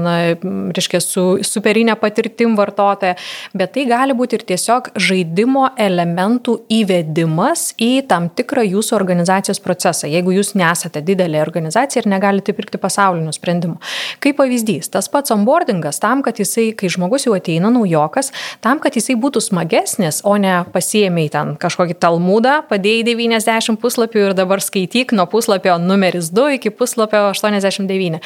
[0.76, 3.16] reiškia, su superinė patirtim vartotoja,
[3.56, 10.10] bet tai gali būti ir tiesiog žaidimo elementų įvedimas į tam tikrą jūsų organizacijos procesą,
[10.12, 13.80] jeigu jūs nesate didelė organizacija ir negalite pirkti pasaulinių sprendimų.
[14.24, 18.98] Kaip pavyzdys, tas pats onboardingas tam, kad jisai, kai žmogus jau ateina naujokas, tam, kad
[19.00, 25.16] jisai būtų smagesnis, o ne pasiemiai ten kažkokį talmudą, padėjai 90 puslapių ir dabar skaityk
[25.16, 28.24] nuo puslapio numeris 2 iki puslapio 89 devyni.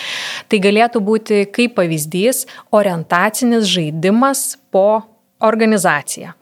[0.47, 5.03] Tai galėtų būti kaip pavyzdys orientacinis žaidimas po
[5.43, 6.33] organizaciją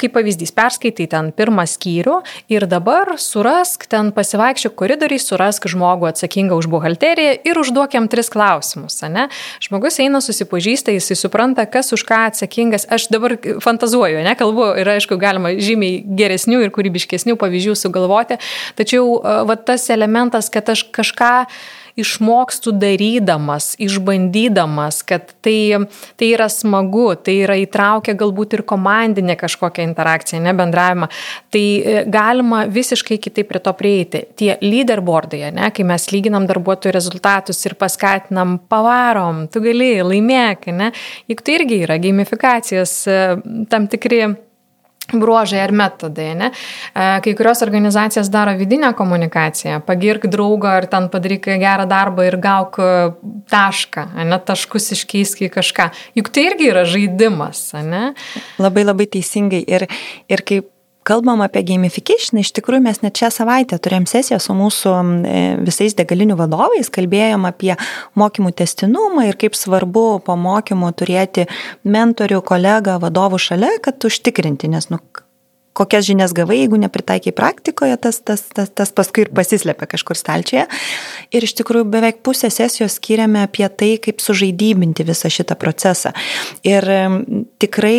[0.00, 2.20] kaip pavyzdys, perskaitai ten pirmą skyrių
[2.52, 8.32] ir dabar surask ten pasivaikščiok koridoriai, surask žmogų atsakingą už buhalteriją ir užduok jam tris
[8.32, 9.00] klausimus.
[9.12, 9.28] Ne?
[9.64, 12.86] Žmogus eina susipažįsta, jisai supranta, kas už ką atsakingas.
[12.90, 18.40] Aš dabar fantazuoju, ne kalbu ir aišku, galima žymiai geresnių ir kūrybiškesnių pavyzdžių sugalvoti,
[18.80, 21.34] tačiau va, tas elementas, kad aš kažką
[22.00, 25.78] išmokstu darydamas, išbandydamas, kad tai,
[26.20, 31.10] tai yra smagu, tai yra įtraukia galbūt ir komandinė kažkokia interakcija, ne bendravimą.
[31.52, 34.24] Tai e, galima visiškai kitaip prie to prieiti.
[34.40, 40.92] Tie leaderboardai, ne, kai mes lyginam darbuotojų rezultatus ir paskatinam, pavarom, tu gali laimėk, ne,
[41.30, 43.18] juk tai irgi yra gamifikacijos e,
[43.70, 44.24] tam tikri
[45.12, 46.30] bruožai ar metodai.
[46.38, 46.50] Ne?
[46.94, 52.38] E, kai kurios organizacijos daro vidinę komunikaciją, pagirk draugą ar ten padaryk gerą darbą ir
[52.40, 52.90] gauk e,
[53.50, 55.90] tašką, ne taškus iškeisk į kažką.
[56.18, 58.10] Juk tai irgi yra žaidimas, ne?
[58.60, 59.64] Labai labai teisingai.
[59.68, 59.88] Ir,
[60.30, 60.70] ir kaip
[61.10, 64.92] kalbam apie gamification, iš tikrųjų mes net šią savaitę turėjom sesiją su mūsų
[65.26, 67.72] e, visais degalinių vadovais, kalbėjom apie
[68.20, 71.48] mokymų testinumą ir kaip svarbu po mokymų turėti
[71.82, 75.00] mentorių, kolegą, vadovų šalia, kad užtikrinti, nes nu,
[75.80, 80.66] kokias žinias gavai, jeigu nepritaikiai praktikoje, tas, tas, tas, tas paskui ir pasislėpia kažkur stalčioje.
[81.34, 86.12] Ir iš tikrųjų beveik pusę sesijos skiriame apie tai, kaip sužaidybinti visą šitą procesą.
[86.66, 86.86] Ir
[87.62, 87.98] tikrai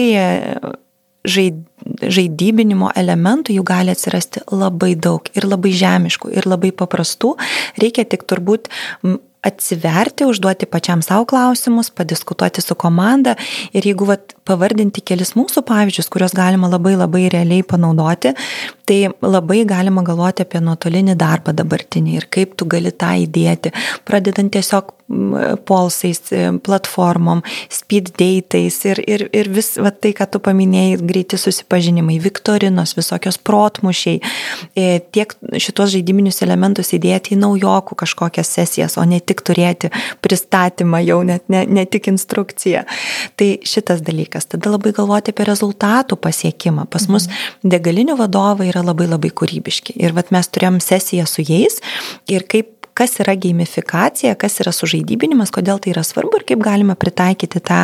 [1.26, 7.36] žaidybinimo elementų jų gali atsirasti labai daug ir labai žemiškų ir labai paprastų.
[7.82, 8.72] Reikia tik turbūt
[9.42, 13.36] atsiverti, užduoti pačiam savo klausimus, padiskutuoti su komanda
[13.74, 18.36] ir jeigu vat, pavardinti kelis mūsų pavyzdžius, kuriuos galima labai labai realiai panaudoti,
[18.86, 23.74] tai labai galima galvoti apie nuotolinį darbą dabartinį ir kaip tu gali tą įdėti,
[24.06, 24.94] pradedant tiesiog
[25.66, 26.22] polsais,
[26.64, 32.96] platformom, speed datais ir, ir, ir vis va, tai, ką tu paminėjai, greiti susipažinimai, viktorinos,
[32.98, 34.22] visokios protmušiai,
[34.76, 39.88] e, tiek šitos žaidiminius elementus įdėti į naujokų kažkokias sesijas, o ne tik turėti
[40.20, 42.84] pristatymą, jau net ne, ne tik instrukciją.
[43.40, 44.46] Tai šitas dalykas dalykas.
[44.46, 46.88] Tada labai galvoti apie rezultatų pasiekimą.
[46.90, 47.72] Pas mus mhm.
[47.72, 49.96] degalinių vadovai yra labai labai kūrybiški.
[49.98, 51.82] Ir vat mes turėjom sesiją su jais
[52.28, 56.96] ir kaip kas yra gamifikacija, kas yra sužaidybinimas, kodėl tai yra svarbu ir kaip galima
[57.00, 57.82] pritaikyti tą,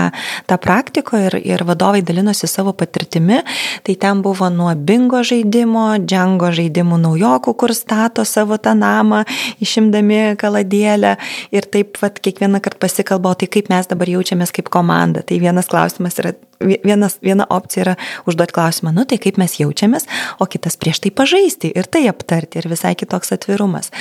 [0.50, 3.41] tą praktikoje ir, ir vadovai dalinosi savo patirtimi.
[3.88, 9.24] Tai ten buvo nuo bingo žaidimo, džango žaidimų naujokų, kur stato savo tą namą,
[9.63, 11.15] išimdami kaladėlę
[11.56, 15.24] ir taip pat kiekvieną kartą pasikalbau, tai kaip mes dabar jaučiamės kaip komanda.
[15.26, 20.08] Tai vienas klausimas yra, vienas, viena opcija yra užduoti klausimą, nu tai kaip mes jaučiamės,
[20.41, 23.91] o kitas prieš tai pažaisti ir tai aptarti ir visai kitoks atvirumas.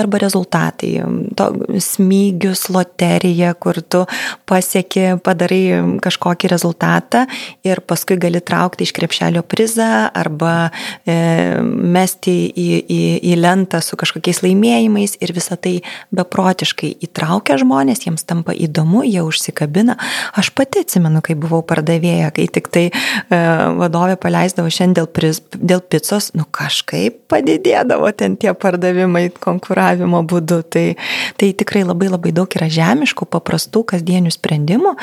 [0.00, 0.92] Arba rezultatai,
[1.38, 1.48] to
[1.82, 4.04] smygius, loterija, kur tu
[4.50, 7.26] pasieki, padarai kažkokį rezultatą
[7.66, 10.70] ir paskui gali traukti iš krepšelio prizą arba
[11.04, 13.00] e, mesti į, į,
[13.32, 15.78] į lentą su kažkokiais laimėjimais ir visą tai
[16.16, 19.96] beprotiškai įtraukia žmonės, jiems tampa įdomu, jie užsikabina.
[20.38, 21.62] Aš pati atsimenu, kai buvau
[22.00, 23.40] pardavėja, kai tik tai e,
[23.78, 30.62] vadovė paleisdavo šiandien dėl, priz, dėl picos, nu kažkaip padidėdavo ten tie pardavimai konkuravimo būdu.
[30.70, 30.96] Tai,
[31.38, 34.94] tai tikrai labai labai daug yra žemiškų, paprastų, kasdienių sprendimų,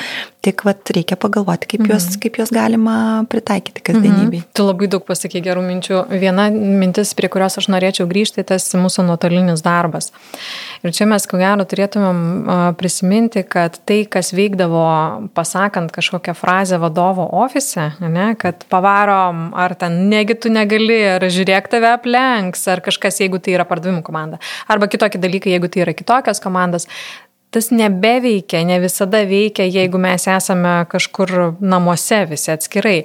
[0.46, 1.92] tik vat, reikia pagalvoti, kaip, mhm.
[1.92, 4.42] juos, kaip juos galima pritaikyti kasdienybei.
[4.42, 4.52] Mhm.
[4.56, 6.04] Tu labai daug pasakai gerų minčių.
[6.18, 10.12] Viena mintis, prie kurios aš norėčiau grįžti, tas mūsų nuotolinis darbas.
[10.86, 14.86] Ir čia mes, ko gero, turėtumėm prisiminti, kad tai, kas veikdavo
[15.36, 21.70] pasakant kažkokią frazę vadovo ofise, ne, kad pavarom, ar ten negi tu negali, ar žiūrėk
[21.72, 25.96] tave aplenks, ar kažkas, jeigu tai yra pardavimų komanda, arba kitokie dalykai, jeigu tai yra
[25.98, 26.88] kitokios komandos,
[27.52, 31.32] tas nebeveikia, ne visada veikia, jeigu mes esame kažkur
[31.64, 32.98] namuose visi atskirai.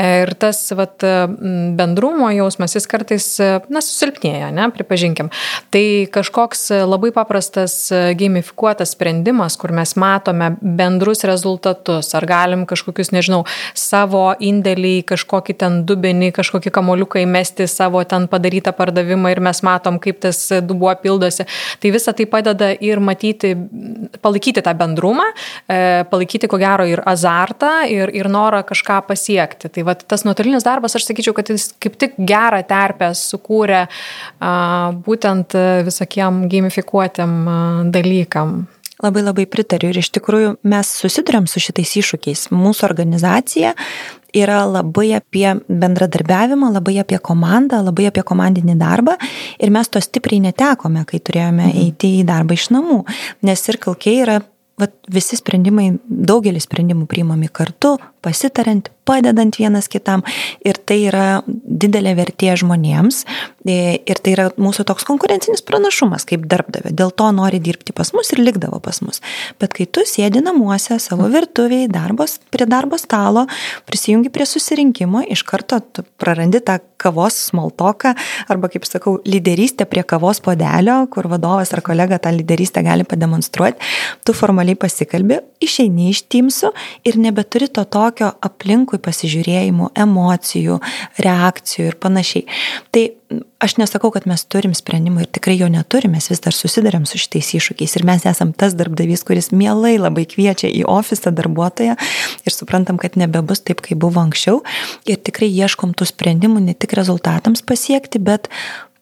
[0.00, 1.04] Ir tas vat,
[1.78, 3.28] bendrumo jausmas, jis kartais,
[3.70, 5.30] na, susilpnėja, ne, pripažinkim.
[5.74, 7.76] Tai kažkoks labai paprastas
[8.18, 13.44] gamifikuotas sprendimas, kur mes matome bendrus rezultatus, ar galim kažkokius, nežinau,
[13.78, 19.62] savo indėlį į kažkokį ten dubenį, kažkokį kamoliuką įmesti savo ten padarytą pardavimą ir mes
[19.66, 21.46] matom, kaip tas dubuo pildosi.
[21.78, 23.54] Tai visa tai padeda ir matyti
[24.24, 25.26] palaikyti tą bendrumą,
[25.68, 29.70] e, palaikyti ko gero ir azartą, ir, ir norą kažką pasiekti.
[29.74, 33.84] Tai vat, tas nuotolinis darbas, aš sakyčiau, kad jis kaip tik gerą terpę sukūrė
[35.04, 37.34] būtent visokiem gamifikuotėm
[37.94, 38.64] dalykam.
[39.02, 42.46] Labai labai pritariu ir iš tikrųjų mes susidurėm su šitais iššūkiais.
[42.54, 43.74] Mūsų organizacija
[44.34, 49.16] yra labai apie bendradarbiavimą, labai apie komandą, labai apie komandinį darbą
[49.58, 51.84] ir mes to stipriai netekome, kai turėjome mhm.
[51.86, 53.04] eiti į darbą iš namų,
[53.46, 54.40] nes ir kalkiai yra
[54.80, 60.24] vat, visi sprendimai, daugelis sprendimų priimami kartu, pasitariant, padedant vienas kitam
[60.64, 63.20] ir tai yra didelė vertė žmonėms
[63.68, 66.94] e, ir tai yra mūsų toks konkurencinis pranašumas kaip darbdavė.
[66.96, 69.20] Dėl to nori dirbti pas mus ir likdavo pas mus.
[69.60, 73.46] Bet kai tu sėdi namuose savo virtuviai, darbos, prie darbo stalo,
[73.88, 75.82] prisijungi prie susirinkimo, iš karto
[76.18, 78.14] prarandi tą kavos smoltoką
[78.52, 83.92] arba, kaip sakau, lyderystę prie kavos podelio, kur vadovas ar kolega tą lyderystę gali pademonstruoti,
[84.24, 86.72] tu formaliai pasikalbi, išeini iš timsų
[87.08, 90.80] ir nebeturi to tokio aplinkui pasižiūrėjimų, emocijų,
[91.24, 92.48] reakcijų ir panašiai.
[92.94, 93.04] Tai
[93.64, 97.18] aš nesakau, kad mes turim sprendimą ir tikrai jo neturime, mes vis dar susidarėm su
[97.20, 101.98] šitais iššūkiais ir mes esam tas darbdavys, kuris mielai labai kviečia į ofisą darbuotoją
[102.44, 104.62] ir suprantam, kad nebebus taip, kaip buvo anksčiau
[105.08, 108.50] ir tikrai ieškom tų sprendimų ne tik rezultatams pasiekti, bet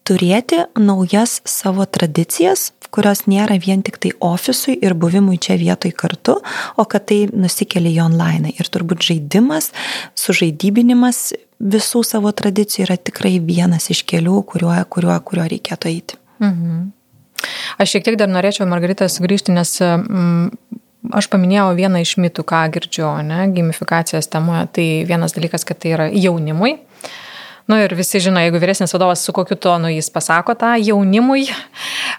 [0.06, 6.36] turėti naujas savo tradicijas, kurios nėra vien tik tai ofisui ir buvimui čia vietoj kartu,
[6.76, 8.52] o kad tai nusikeli į online.
[8.58, 9.70] Ir turbūt žaidimas,
[10.18, 11.30] sužaidybinimas
[11.62, 16.18] visų savo tradicijų yra tikrai vienas iš kelių, kuriuo, kuriuo, kuriuo reikėtų eiti.
[16.42, 16.90] Mhm.
[17.82, 20.50] Aš šiek tiek dar norėčiau, Margarita, sugrįžti, nes mm,
[21.18, 24.68] aš paminėjau vieną iš mitų, ką girdžiu, ne, gamifikacijos temoje.
[24.76, 26.76] Tai vienas dalykas, kad tai yra jaunimui.
[27.66, 31.46] Nu ir visi žino, jeigu vyresnis vadovas su kokiu tonu jis pasako tą jaunimui.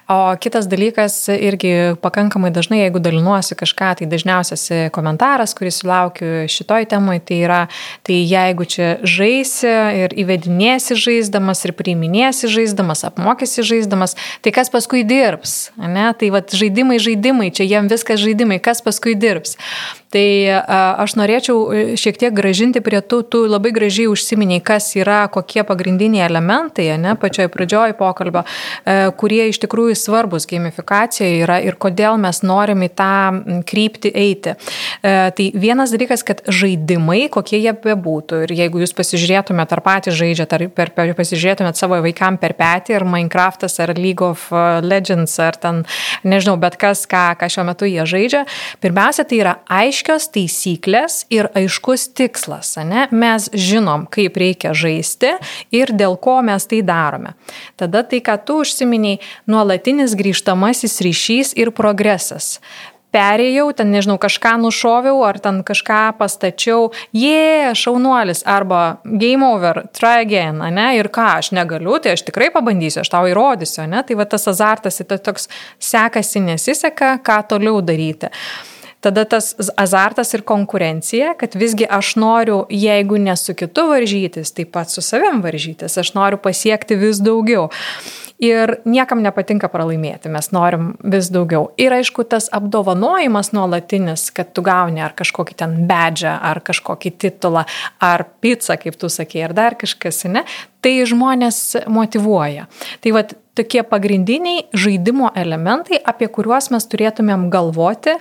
[0.07, 6.87] O kitas dalykas irgi pakankamai dažnai, jeigu dalinuosi kažką, tai dažniausias komentaras, kuris sulaukiu šitoj
[6.91, 7.61] temai, tai yra,
[8.07, 9.71] tai jeigu čia žaisi
[10.03, 15.73] ir įvedinėsi žaisdamas ir priiminėsi žaisdamas, apmokysi žaisdamas, tai kas paskui dirbs?
[15.77, 16.07] Ne?
[16.19, 19.57] Tai vad žaidimai, žaidimai, čia jiem viskas žaidimai, kas paskui dirbs?
[20.13, 20.29] Tai
[21.01, 25.63] aš norėčiau e, šiek tiek gražinti prie tų, tu labai gražiai užsiminiai, kas yra, kokie
[25.65, 28.43] pagrindiniai elementai, ne, pačioj pradžioj pokalbio,
[28.85, 33.15] e, kurie iš tikrųjų svarbus gamifikacijoje yra ir kodėl mes norim į tą
[33.69, 34.53] kryptį eiti.
[34.53, 40.19] E, tai vienas dalykas, kad žaidimai, kokie jie bebūtų, ir jeigu jūs pasižiūrėtumėte, ar patys
[40.19, 44.45] žaidžiate, ar per, per, pasižiūrėtumėte savo vaikam per petį, ar Minecraftas, ar League of
[44.85, 45.81] Legends, ar ten,
[46.21, 48.45] nežinau, bet kas, ką, ką šiuo metu jie žaidžia,
[48.83, 52.75] pirmiausia, tai yra aiškiai aiškios taisyklės ir aiškus tikslas.
[52.83, 53.07] Ne?
[53.11, 55.37] Mes žinom, kaip reikia žaisti
[55.71, 57.35] ir dėl ko mes tai darome.
[57.77, 62.59] Tada tai, ką tu užsiminiai, nuolatinis grįžtamasis ryšys ir progresas
[63.13, 69.83] perėjau, ten nežinau, kažką nušoviau ar ten kažką pastačiau, jie, yeah, šaunuolis, arba game over,
[69.93, 74.01] try again, ne, ir ką, aš negaliu, tai aš tikrai pabandysiu, aš tau įrodysiu, ne,
[74.01, 75.45] tai va tas azartas, tai toks
[75.77, 78.33] sekasi, nesiseka, ką toliau daryti.
[79.03, 84.71] Tada tas azartas ir konkurencija, kad visgi aš noriu, jeigu ne su kitu varžytis, taip
[84.75, 87.69] pat su savim varžytis, aš noriu pasiekti vis daugiau.
[88.43, 91.69] Ir niekam nepatinka pralaimėti, mes norim vis daugiau.
[91.79, 97.63] Ir aišku, tas apdovanojimas nuolatinis, kad tu gauni ar kažkokį ten bedžią, ar kažkokį titulą,
[98.03, 100.43] ar pizzą, kaip tu sakei, ar dar kažkas, ne,
[100.83, 102.67] tai žmonės motivuoja.
[103.03, 108.17] Tai vad tokie pagrindiniai žaidimo elementai, apie kuriuos mes turėtumėm galvoti,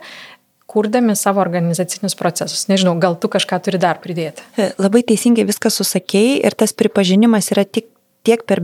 [0.72, 2.66] kurdami savo organizacinius procesus.
[2.72, 4.44] Nežinau, gal tu kažką turi dar pridėti.
[4.80, 7.90] Labai teisingai viską susakėjai ir tas pripažinimas yra tik
[8.26, 8.62] tiek per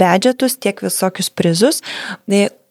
[0.00, 1.82] bedžetus, tiek visokius prizus.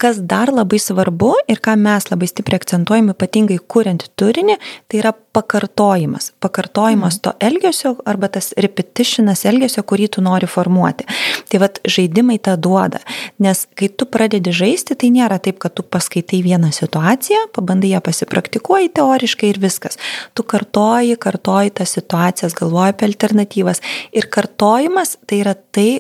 [0.02, 4.56] Kas dar labai svarbu ir ką mes labai stipriai akcentuojame, ypatingai kuriant turinį,
[4.90, 6.32] tai yra pakartojimas.
[6.42, 7.22] Pakartojimas mm.
[7.28, 11.06] to elgesio arba tas repetitionas elgesio, kurį tu nori formuoti.
[11.52, 13.04] Tai vad žaidimai tą duoda.
[13.46, 18.02] Nes kai tu pradedi žaisti, tai nėra taip, kad tu paskaitai vieną situaciją, pabandai ją
[18.06, 20.02] pasipraktikuoji teoriškai ir viskas.
[20.34, 23.86] Tu kartoji, kartoji tas situacijas, galvoji apie alternatyvas.
[24.18, 25.92] Ir kartojimas tai yra tai,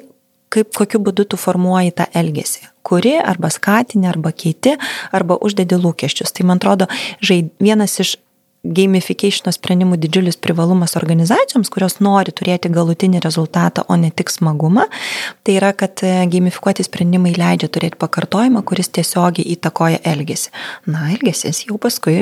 [0.51, 4.73] kaip kokiu būdu tu formuoji tą elgesį kuri arba skatini, arba keiti,
[5.13, 6.33] arba uždedi lūkesčius.
[6.33, 6.87] Tai man atrodo,
[7.21, 8.15] žaid, vienas iš
[8.61, 14.85] gamification sprendimų didžiulis privalumas organizacijoms, kurios nori turėti galutinį rezultatą, o ne tik smagumą,
[15.41, 20.53] tai yra, kad e, gamifikuoti sprendimai leidžia turėti pakartojimą, kuris tiesiogiai įtakoja elgesį.
[20.93, 22.19] Na, elgesis jau paskui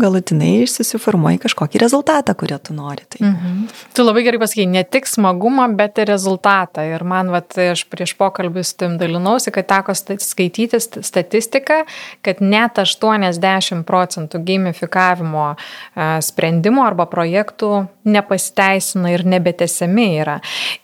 [0.00, 3.04] galutinai susiformuoji kažkokį rezultatą, kurio tu nori.
[3.08, 3.20] Tai.
[3.26, 3.58] Mhm.
[3.96, 6.84] Tu labai gerai pasakai, ne tik smagumą, bet ir rezultatą.
[6.88, 11.82] Ir man, vat, aš prieš pokalbį su tim dalinausi, kad teko skaityti statistiką,
[12.22, 15.56] kad net 80 procentų gamifikavimo e,
[16.24, 20.38] sprendimų arba projektų nepasiteisina ir nebetesiami yra.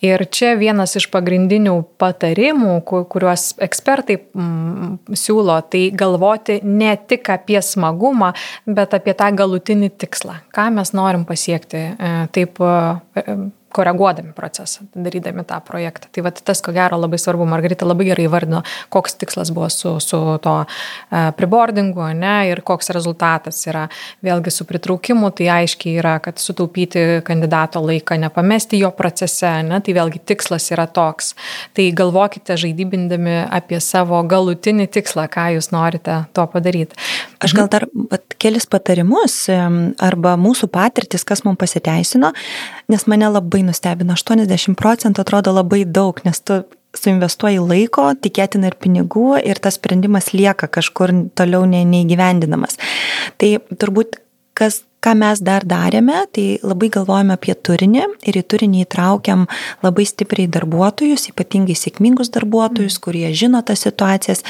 [0.05, 7.61] Ir čia vienas iš pagrindinių patarimų, kuriuos ekspertai mm, siūlo, tai galvoti ne tik apie
[7.65, 8.33] smagumą,
[8.67, 13.37] bet apie tą galutinį tikslą, ką mes norim pasiekti e, taip e,
[13.73, 16.09] koreguodami procesą, darydami tą projektą.
[16.12, 18.62] Tai va tas, ko gero, labai svarbu, Margarita labai gerai įvardino,
[18.93, 23.87] koks tikslas buvo su, su to e, pribordingu, ne, ir koks rezultatas yra.
[24.25, 29.97] Vėlgi su pritraukimu, tai aiškiai yra, kad sutaupyti kandidato laiką, nepamesti jo procese, ne, tai
[29.97, 31.35] vėlgi tikslas yra toks.
[31.77, 36.97] Tai galvokite žaidybindami apie savo galutinį tikslą, ką jūs norite to padaryti.
[37.45, 42.33] Aš gal dar pat, kelis patarimus arba mūsų patirtis, kas mums pasiteisino,
[42.89, 46.62] nes mane labai nustebino, 80 procentų atrodo labai daug, nes tu
[46.97, 52.78] suinvestuoji laiko, tikėtina ir pinigų ir tas sprendimas lieka kažkur toliau ne, neįgyvendinamas.
[53.39, 54.20] Tai turbūt
[54.59, 59.47] kas ką mes dar darėme, tai labai galvojame apie turinį ir į turinį įtraukiam
[59.85, 63.03] labai stipriai darbuotojus, ypatingai sėkmingus darbuotojus, mm.
[63.05, 64.43] kurie žino tas situacijas,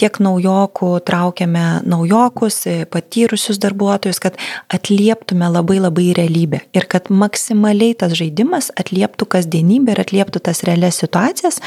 [0.00, 4.38] tiek naujokų traukiame naujokus, patyrusius darbuotojus, kad
[4.72, 11.02] atlieptume labai labai realybę ir kad maksimaliai tas žaidimas atlieptų kasdienybę ir atlieptų tas realias
[11.02, 11.60] situacijas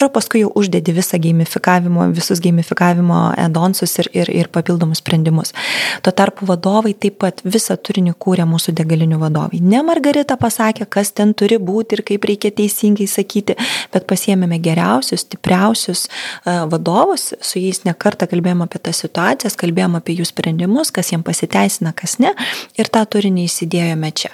[0.00, 5.54] ir paskui jau uždedi visą gamifikavimo, visus gamifikavimo edonsus ir, ir, ir papildomus sprendimus.
[6.02, 9.60] Tuo tarpu vadovai taip pat visą visą turinį kūrė mūsų degalinių vadovai.
[9.60, 13.56] Ne Margarita pasakė, kas ten turi būti ir kaip reikia teisingai sakyti,
[13.92, 16.08] bet pasiemėme geriausius, stipriausius
[16.44, 21.24] e, vadovus, su jais nekartą kalbėjome apie tas situacijas, kalbėjome apie jų sprendimus, kas jiems
[21.26, 22.32] pasiteisina, kas ne,
[22.76, 24.32] ir tą turinį įsidėjome čia.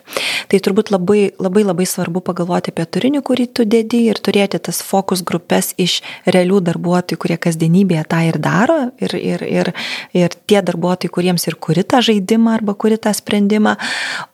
[0.49, 4.83] Tai turbūt labai labai, labai svarbu pagalvoti apie turinį, kurį tu dedi ir turėti tas
[4.83, 9.73] fokus grupės iš realių darbuotojų, kurie kasdienybėje tą ir daro, ir, ir, ir,
[10.17, 13.77] ir tie darbuotojai, kuriems ir kuri tą žaidimą arba kuri tą sprendimą sprendimą,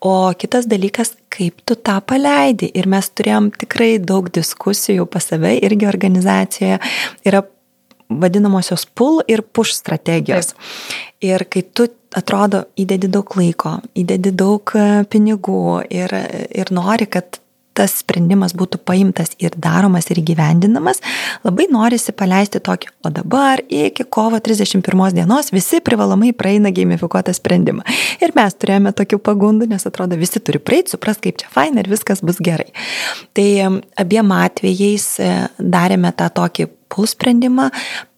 [0.01, 2.69] o kitas dalykas, kaip tu tą paleidi.
[2.75, 6.79] Ir mes turėjom tikrai daug diskusijų pas save irgi organizacijoje.
[7.25, 7.43] Yra
[8.09, 10.53] vadinamosios pull ir push strategijos.
[10.53, 10.99] Taip.
[11.21, 15.61] Ir kai tu atrodo įdedi daug laiko, įdedi daug e, pinigų
[15.93, 16.15] ir,
[16.49, 17.39] ir nori, kad
[17.79, 20.99] tas sprendimas būtų paimtas ir daromas ir gyvendinamas,
[21.47, 27.85] labai norisi paleisti tokį, o dabar iki kovo 31 dienos visi privalomai praeina gamifikuotą sprendimą.
[28.23, 31.91] Ir mes turėjome tokių pagundų, nes atrodo visi turi praeiti, supras, kaip čia faina ir
[31.91, 32.69] viskas bus gerai.
[33.37, 33.47] Tai
[33.99, 37.69] abiem atvejais e, darėme tą tokį pull sprendimą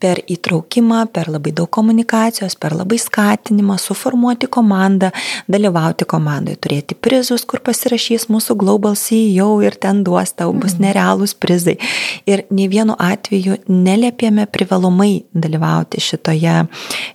[0.02, 5.12] per įtraukimą, per labai daug komunikacijos, per labai skatinimą, suformuoti komandą,
[5.52, 10.88] dalyvauti komandoje, turėti prizus, kur pasirašys mūsų Global CEO ir ten duos tau bus mhm.
[10.88, 11.78] nerealūs prizai.
[12.26, 16.62] Ir nei vienu atveju neliepėme privalomai dalyvauti šitoje,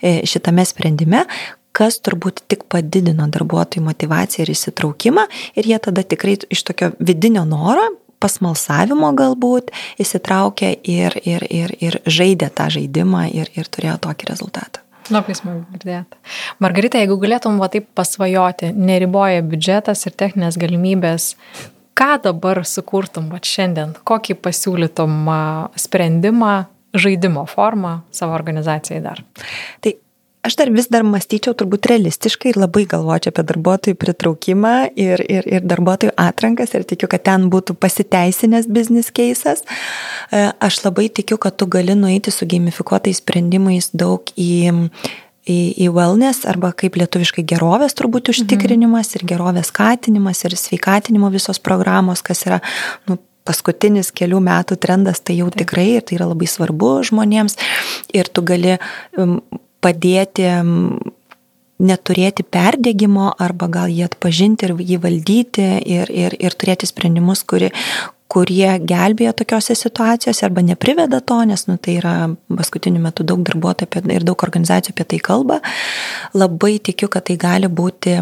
[0.00, 1.26] e, šitame sprendime,
[1.76, 5.26] kas turbūt tik padidino darbuotojų motivaciją ir įsitraukimą
[5.60, 7.90] ir jie tada tikrai iš tokio vidinio noro
[8.22, 14.82] pasmalsavimo galbūt įsitraukė ir, ir, ir, ir žaidė tą žaidimą ir, ir turėjo tokį rezultatą.
[15.12, 16.18] Labai smagu girdėti.
[16.62, 21.34] Margarita, jeigu galėtum va taip pasvajoti, neriboja biudžetas ir techninės galimybės,
[21.96, 25.30] ką dabar sukurtum va šiandien, kokį pasiūlytum
[25.78, 26.56] sprendimą,
[26.96, 29.22] žaidimo formą savo organizacijai dar?
[29.84, 29.94] Tai
[30.46, 35.48] Aš dar vis dar mąstyčiau turbūt realistiškai ir labai galvočiau apie darbuotojų pritraukimą ir, ir,
[35.50, 39.64] ir darbuotojų atrankas ir tikiu, kad ten būtų pasiteisinęs biznis keisas.
[40.30, 44.52] E, aš labai tikiu, kad tu gali nueiti su gamifikuotais sprendimais daug į
[45.46, 48.34] į, į wellness arba kaip lietuviškai gerovės turbūt mhm.
[48.36, 49.18] užtikrinimas mhm.
[49.18, 52.62] ir gerovės skatinimas ir sveikatinimo visos programos, kas yra
[53.10, 55.64] nu, paskutinis kelių metų trendas, tai jau Taip.
[55.64, 57.58] tikrai ir tai yra labai svarbu žmonėms
[58.14, 58.74] ir tu gali
[59.18, 59.38] um,
[59.86, 60.50] padėti
[61.76, 67.70] neturėti perdėgymo arba gal jį atpažinti ir jį valdyti ir, ir, ir turėti sprendimus, kuri,
[68.32, 72.14] kurie gelbėja tokiuose situacijose arba nepriveda to, nes nu, tai yra
[72.50, 75.60] paskutiniu metu daug darbuotojų ir daug organizacijų apie tai kalba.
[76.34, 78.16] Labai tikiu, kad tai gali būti,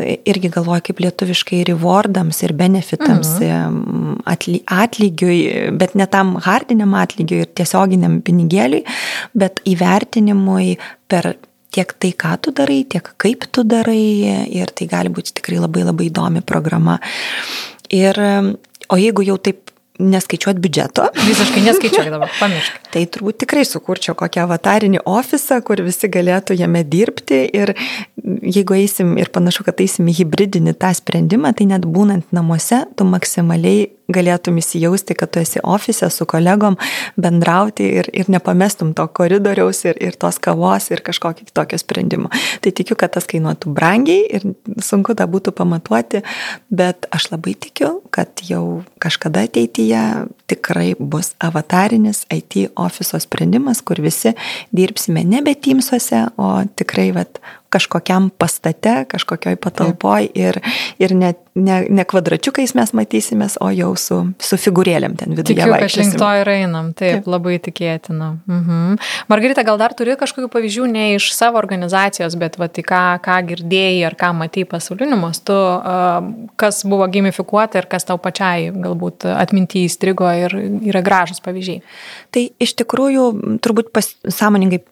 [0.00, 4.22] irgi galvoju, kaip lietuviškai rewardams ir benefitams, mhm.
[4.32, 5.40] atly, atlygiui,
[5.76, 8.86] bet ne tam hardiniam atlygiui ir tiesioginiam pinigėliui,
[9.36, 10.78] bet įvertinimui
[11.12, 11.34] per
[11.76, 15.84] tiek tai, ką tu darai, tiek kaip tu darai ir tai gali būti tikrai labai
[15.84, 16.96] labai įdomi programa.
[17.92, 18.16] Ir
[18.92, 19.72] O jeigu jau taip
[20.02, 21.06] neskaičiuot biudžeto.
[21.16, 22.80] Visiškai neskaičiuot dabar, pamiršk.
[22.92, 27.72] Tai turbūt tikrai sukurčiau kokią avatarinį ofisą, kur visi galėtų jame dirbti ir
[28.26, 33.06] jeigu eisim ir panašu, kad eisim į hybridinį tą sprendimą, tai net būnant namuose, tu
[33.08, 36.76] maksimaliai galėtum įsijausti, kad tu esi ofise su kolegom,
[37.18, 42.30] bendrauti ir, ir nepamestum to koridoriaus ir, ir tos kavos ir kažkokio kitokio sprendimo.
[42.62, 44.46] Tai tikiu, kad tas kainuotų brangiai ir
[44.82, 46.22] sunku tą būtų pamatuoti,
[46.70, 50.04] bet aš labai tikiu, kad jau kažkada ateityje
[50.50, 54.36] tikrai bus avatarinis IT ofiso sprendimas, kur visi
[54.74, 57.40] dirbsime nebe Teamsuose, o tikrai vat,
[57.76, 60.58] kažkokiam pastate, kažkokioj patalpoj ir,
[61.02, 65.58] ir ne, ne, ne kvadračiukais mes matysimės, o jau su, su figūrėlėm ten viduje.
[65.60, 67.30] Tikiu, kad link to ir einam, taip, taip.
[67.30, 68.30] labai tikėtina.
[68.48, 68.96] Mhm.
[69.32, 73.38] Margarita, gal dar turi kažkokių pavyzdžių ne iš savo organizacijos, bet va, tai ką, ką
[73.50, 75.56] girdėjai ar ką matei pasauliniu mastu,
[76.60, 80.56] kas buvo gamifikuota ir kas tau pačiai galbūt atminti įstrigo ir
[80.88, 81.82] yra gražus pavyzdžiai.
[82.36, 83.22] Tai iš tikrųjų
[83.64, 84.82] turbūt pas, sąmoningai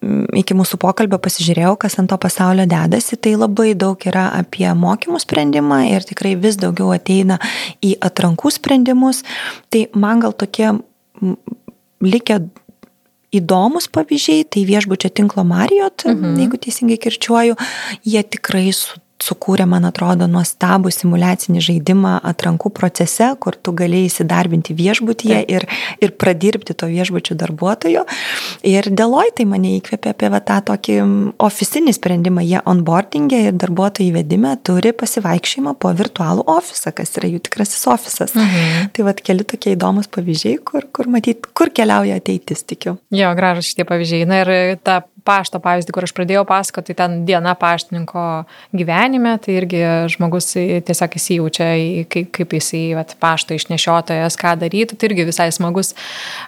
[0.41, 5.21] iki mūsų pokalbio pasižiūrėjau, kas ant to pasaulio dedasi, tai labai daug yra apie mokymų
[5.21, 7.37] sprendimą ir tikrai vis daugiau ateina
[7.85, 9.21] į atrankų sprendimus.
[9.69, 10.73] Tai man gal tokie
[12.01, 12.41] likę
[13.35, 16.39] įdomus pavyzdžiai, tai viešbučio tinklo Marijot, mhm.
[16.41, 17.61] jeigu teisingai kirčiuoju,
[18.09, 24.77] jie tikrai su sukūrė, man atrodo, nuostabų simulacinį žaidimą atrankų procese, kur tu galėjai įsidarbinti
[24.77, 25.69] viešbutyje ir,
[26.05, 28.05] ir pradirbti to viešbučių darbuotojo.
[28.65, 30.97] Ir Deloitte tai mane įkvėpė apie va, tą tokį
[31.43, 32.45] ofisinį sprendimą.
[32.47, 38.35] Jie onboardingė ir darbuotojų įvedime turi pasivaikščiojimą po virtualų ofisą, kas yra jų tikrasis ofisas.
[38.39, 38.93] Mhm.
[38.95, 42.99] Tai va, keli tokie įdomus pavyzdžiai, kur, kur matyt, kur keliauja ateitis, tikiu.
[43.15, 44.29] Jo, gražus šitie pavyzdžiai.
[44.31, 48.45] Na ir ta pašto pavyzdį, kur aš pradėjau pasakoti, tai ten diena paštininko
[49.15, 49.81] gyvenime, tai irgi
[50.13, 51.69] žmogus tiesiog įsijaučia,
[52.11, 55.95] kaip, kaip jisai vat, pašto išnešiotojas, ką darytų, tai irgi visai smagus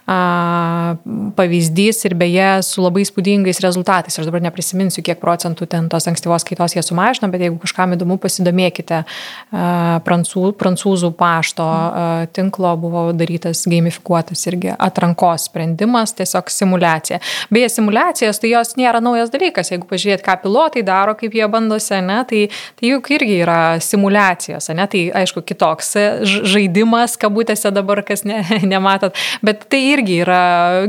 [0.06, 0.96] a,
[1.36, 4.18] pavyzdys ir beje su labai spūdingais rezultatais.
[4.18, 8.18] Aš dabar neprisiminsiu, kiek procentų ten tos ankstyvos kaitos jie sumažino, bet jeigu kažkam įdomu,
[8.22, 17.20] pasidomėkite, a, prancū, prancūzų pašto a, tinklo buvo darytas gamifikuotas irgi atrankos sprendimas, tiesiog simulacija.
[17.50, 19.70] Beje, simulacijas tai jos nėra naujas dalykas.
[19.72, 22.46] Jeigu pažiūrėt, ką pilotai daro, kaip jie bandosi, ne, tai,
[22.80, 25.94] tai juk irgi yra simulacijos, ne, tai aišku kitoks
[26.24, 28.42] žaidimas, kabutėse dabar, kas ne,
[28.72, 30.40] nematot, bet tai irgi yra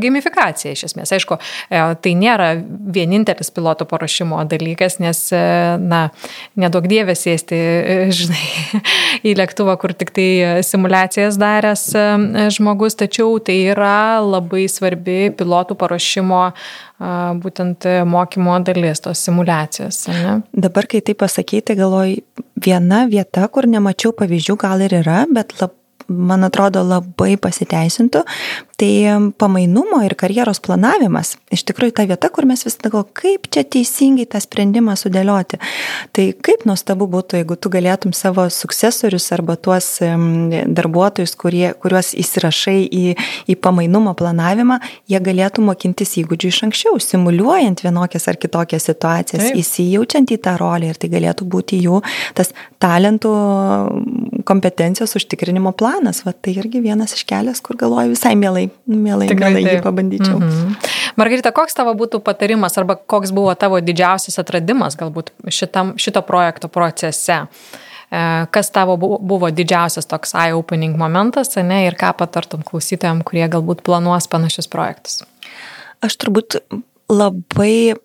[0.01, 1.13] gamifikacija iš esmės.
[1.15, 1.39] Aišku,
[1.69, 2.53] e, tai nėra
[2.97, 5.41] vienintelis piloto paruošimo dalykas, nes, e,
[5.81, 6.07] na,
[6.59, 8.43] nedaug dievės sėsti, e, žinai,
[9.29, 10.29] į lėktuvą, kur tik tai
[10.65, 11.89] simulacijas daręs
[12.57, 16.43] žmogus, tačiau tai yra labai svarbi pilotų paruošimo
[16.97, 20.07] būtent mokymo dalis, tos simulacijos.
[20.09, 20.37] Ne?
[20.65, 22.23] Dabar, kai tai pasakyti, galvoju,
[22.65, 25.75] viena vieta, kur nemačiau pavyzdžių, gal ir yra, bet lab,
[26.07, 28.23] man atrodo labai pasiteisintų,
[28.77, 33.63] Tai pamainumo ir karjeros planavimas, iš tikrųjų ta vieta, kur mes visada galvojame, kaip čia
[33.65, 35.57] teisingai tą sprendimą sudėlioti.
[36.13, 39.87] Tai kaip nuostabu būtų, jeigu tu galėtum savo sukcesorius arba tuos
[40.77, 43.15] darbuotojus, kurie, kuriuos įsirašai į,
[43.49, 44.77] į pamainumo planavimą,
[45.09, 49.57] jie galėtų mokintis įgūdžių iš anksčiau, simuliuojant vienokias ar kitokias situacijas, Taip.
[49.57, 52.03] įsijaučiant į tą rolę ir tai galėtų būti jų
[52.37, 53.33] tas talentų
[54.45, 56.21] kompetencijos užtikrinimo planas.
[56.29, 59.83] Va, tai irgi vienas iš kelias, kur galvoju visai mielai mielai, mielai, Tikrai mielai jį
[59.85, 60.39] pabandyčiau.
[60.39, 60.93] Mhm.
[61.17, 66.69] Margarita, koks tavo būtų patarimas arba koks buvo tavo didžiausias atradimas galbūt šitam, šito projekto
[66.71, 67.45] procese?
[68.07, 68.19] E,
[68.53, 74.29] kas tavo buvo didžiausias toks eye-opening momentas, ne, ir ką patartum klausytojams, kurie galbūt planuos
[74.31, 75.23] panašius projektus?
[76.05, 76.61] Aš turbūt
[77.09, 77.97] labai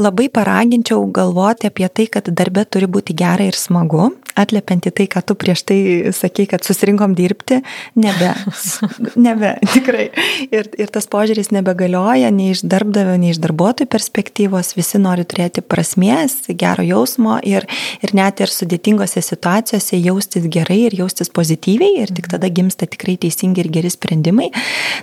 [0.00, 5.06] labai paraginčiau galvoti apie tai, kad darbe turi būti gera ir smagu, atliepiant į tai,
[5.10, 5.78] ką tu prieš tai
[6.16, 7.60] sakei, kad susirinkom dirbti,
[8.00, 8.32] nebe,
[9.26, 10.08] nebe, tikrai.
[10.48, 15.64] Ir, ir tas požiūris nebegalioja nei iš darbdavio, nei iš darbuotojų perspektyvos, visi nori turėti
[15.64, 17.68] prasmės, gero jausmo ir,
[18.00, 23.18] ir net ir sudėtingose situacijose jaustis gerai ir jaustis pozityviai ir tik tada gimsta tikrai
[23.20, 24.50] teisingi ir geri sprendimai.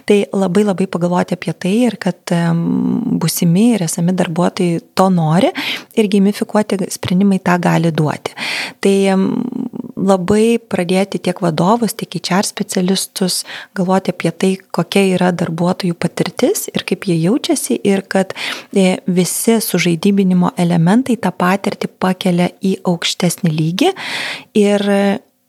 [0.07, 5.51] Tai labai labai pagalvoti apie tai ir kad um, busimi ir esami darbuotojai to nori
[5.97, 8.35] ir gamifikuoti sprendimai tą gali duoti.
[8.81, 8.95] Tai
[9.97, 13.41] labai pradėti tiek vadovus, tiek HR specialistus
[13.77, 18.35] galvoti apie tai, kokia yra darbuotojų patirtis ir kaip jie jaučiasi ir kad
[18.71, 23.93] e, visi sužaidybinimo elementai tą patirtį pakelia į aukštesnį lygį
[24.61, 24.85] ir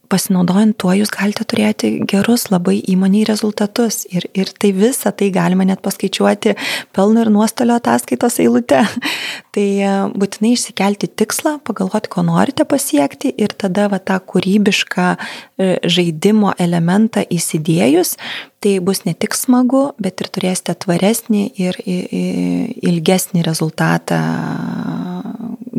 [0.09, 4.01] pasinaudojant tuo jūs galite turėti gerus labai įmoniai rezultatus.
[4.09, 6.55] Ir, ir tai visą tai galima net paskaičiuoti
[6.95, 8.81] pelno ir nuostolio ataskaitos eilute.
[9.55, 15.71] tai e, būtinai išsikelti tikslą, pagalvoti, ko norite pasiekti ir tada va, tą kūrybišką e,
[15.85, 18.15] žaidimo elementą įsidėjus,
[18.63, 24.19] tai bus ne tik smagu, bet ir turėsite tvaresnį ir ilgesnį rezultatą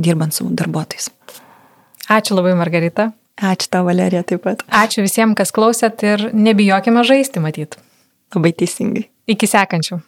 [0.01, 1.11] dirbant su darbuotojais.
[2.11, 3.11] Ačiū labai, Margarita.
[3.41, 4.63] Ačiū tau, Valerija, taip pat.
[4.69, 7.79] Ačiū visiems, kas klausėt ir nebijokime žaisti, matyt.
[8.37, 9.09] Labai teisingai.
[9.31, 10.01] Iki sekančių.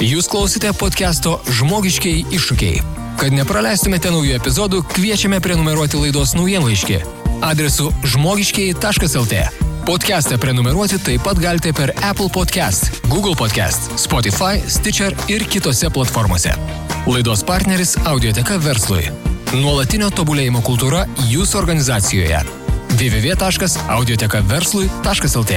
[0.00, 2.84] Jūs klausite podcast'o Žmogiškiai iššūkiai.
[3.20, 9.34] Kad nepraleistumėte naujų epizodų, kviečiame prenumeruoti laidos naujienlaiškį adresu žmogiškiai.lt.
[9.88, 16.54] Podcast'ą prenumeruoti taip pat galite per Apple Podcast, Google Podcast, Spotify, Stitcher ir kitose platformose.
[17.06, 19.10] Laidos partneris Audioteka verslui.
[19.56, 22.40] Nuolatinio tobulėjimo kultūra jūsų organizacijoje.
[23.00, 25.52] www.audiotekaverslui.lt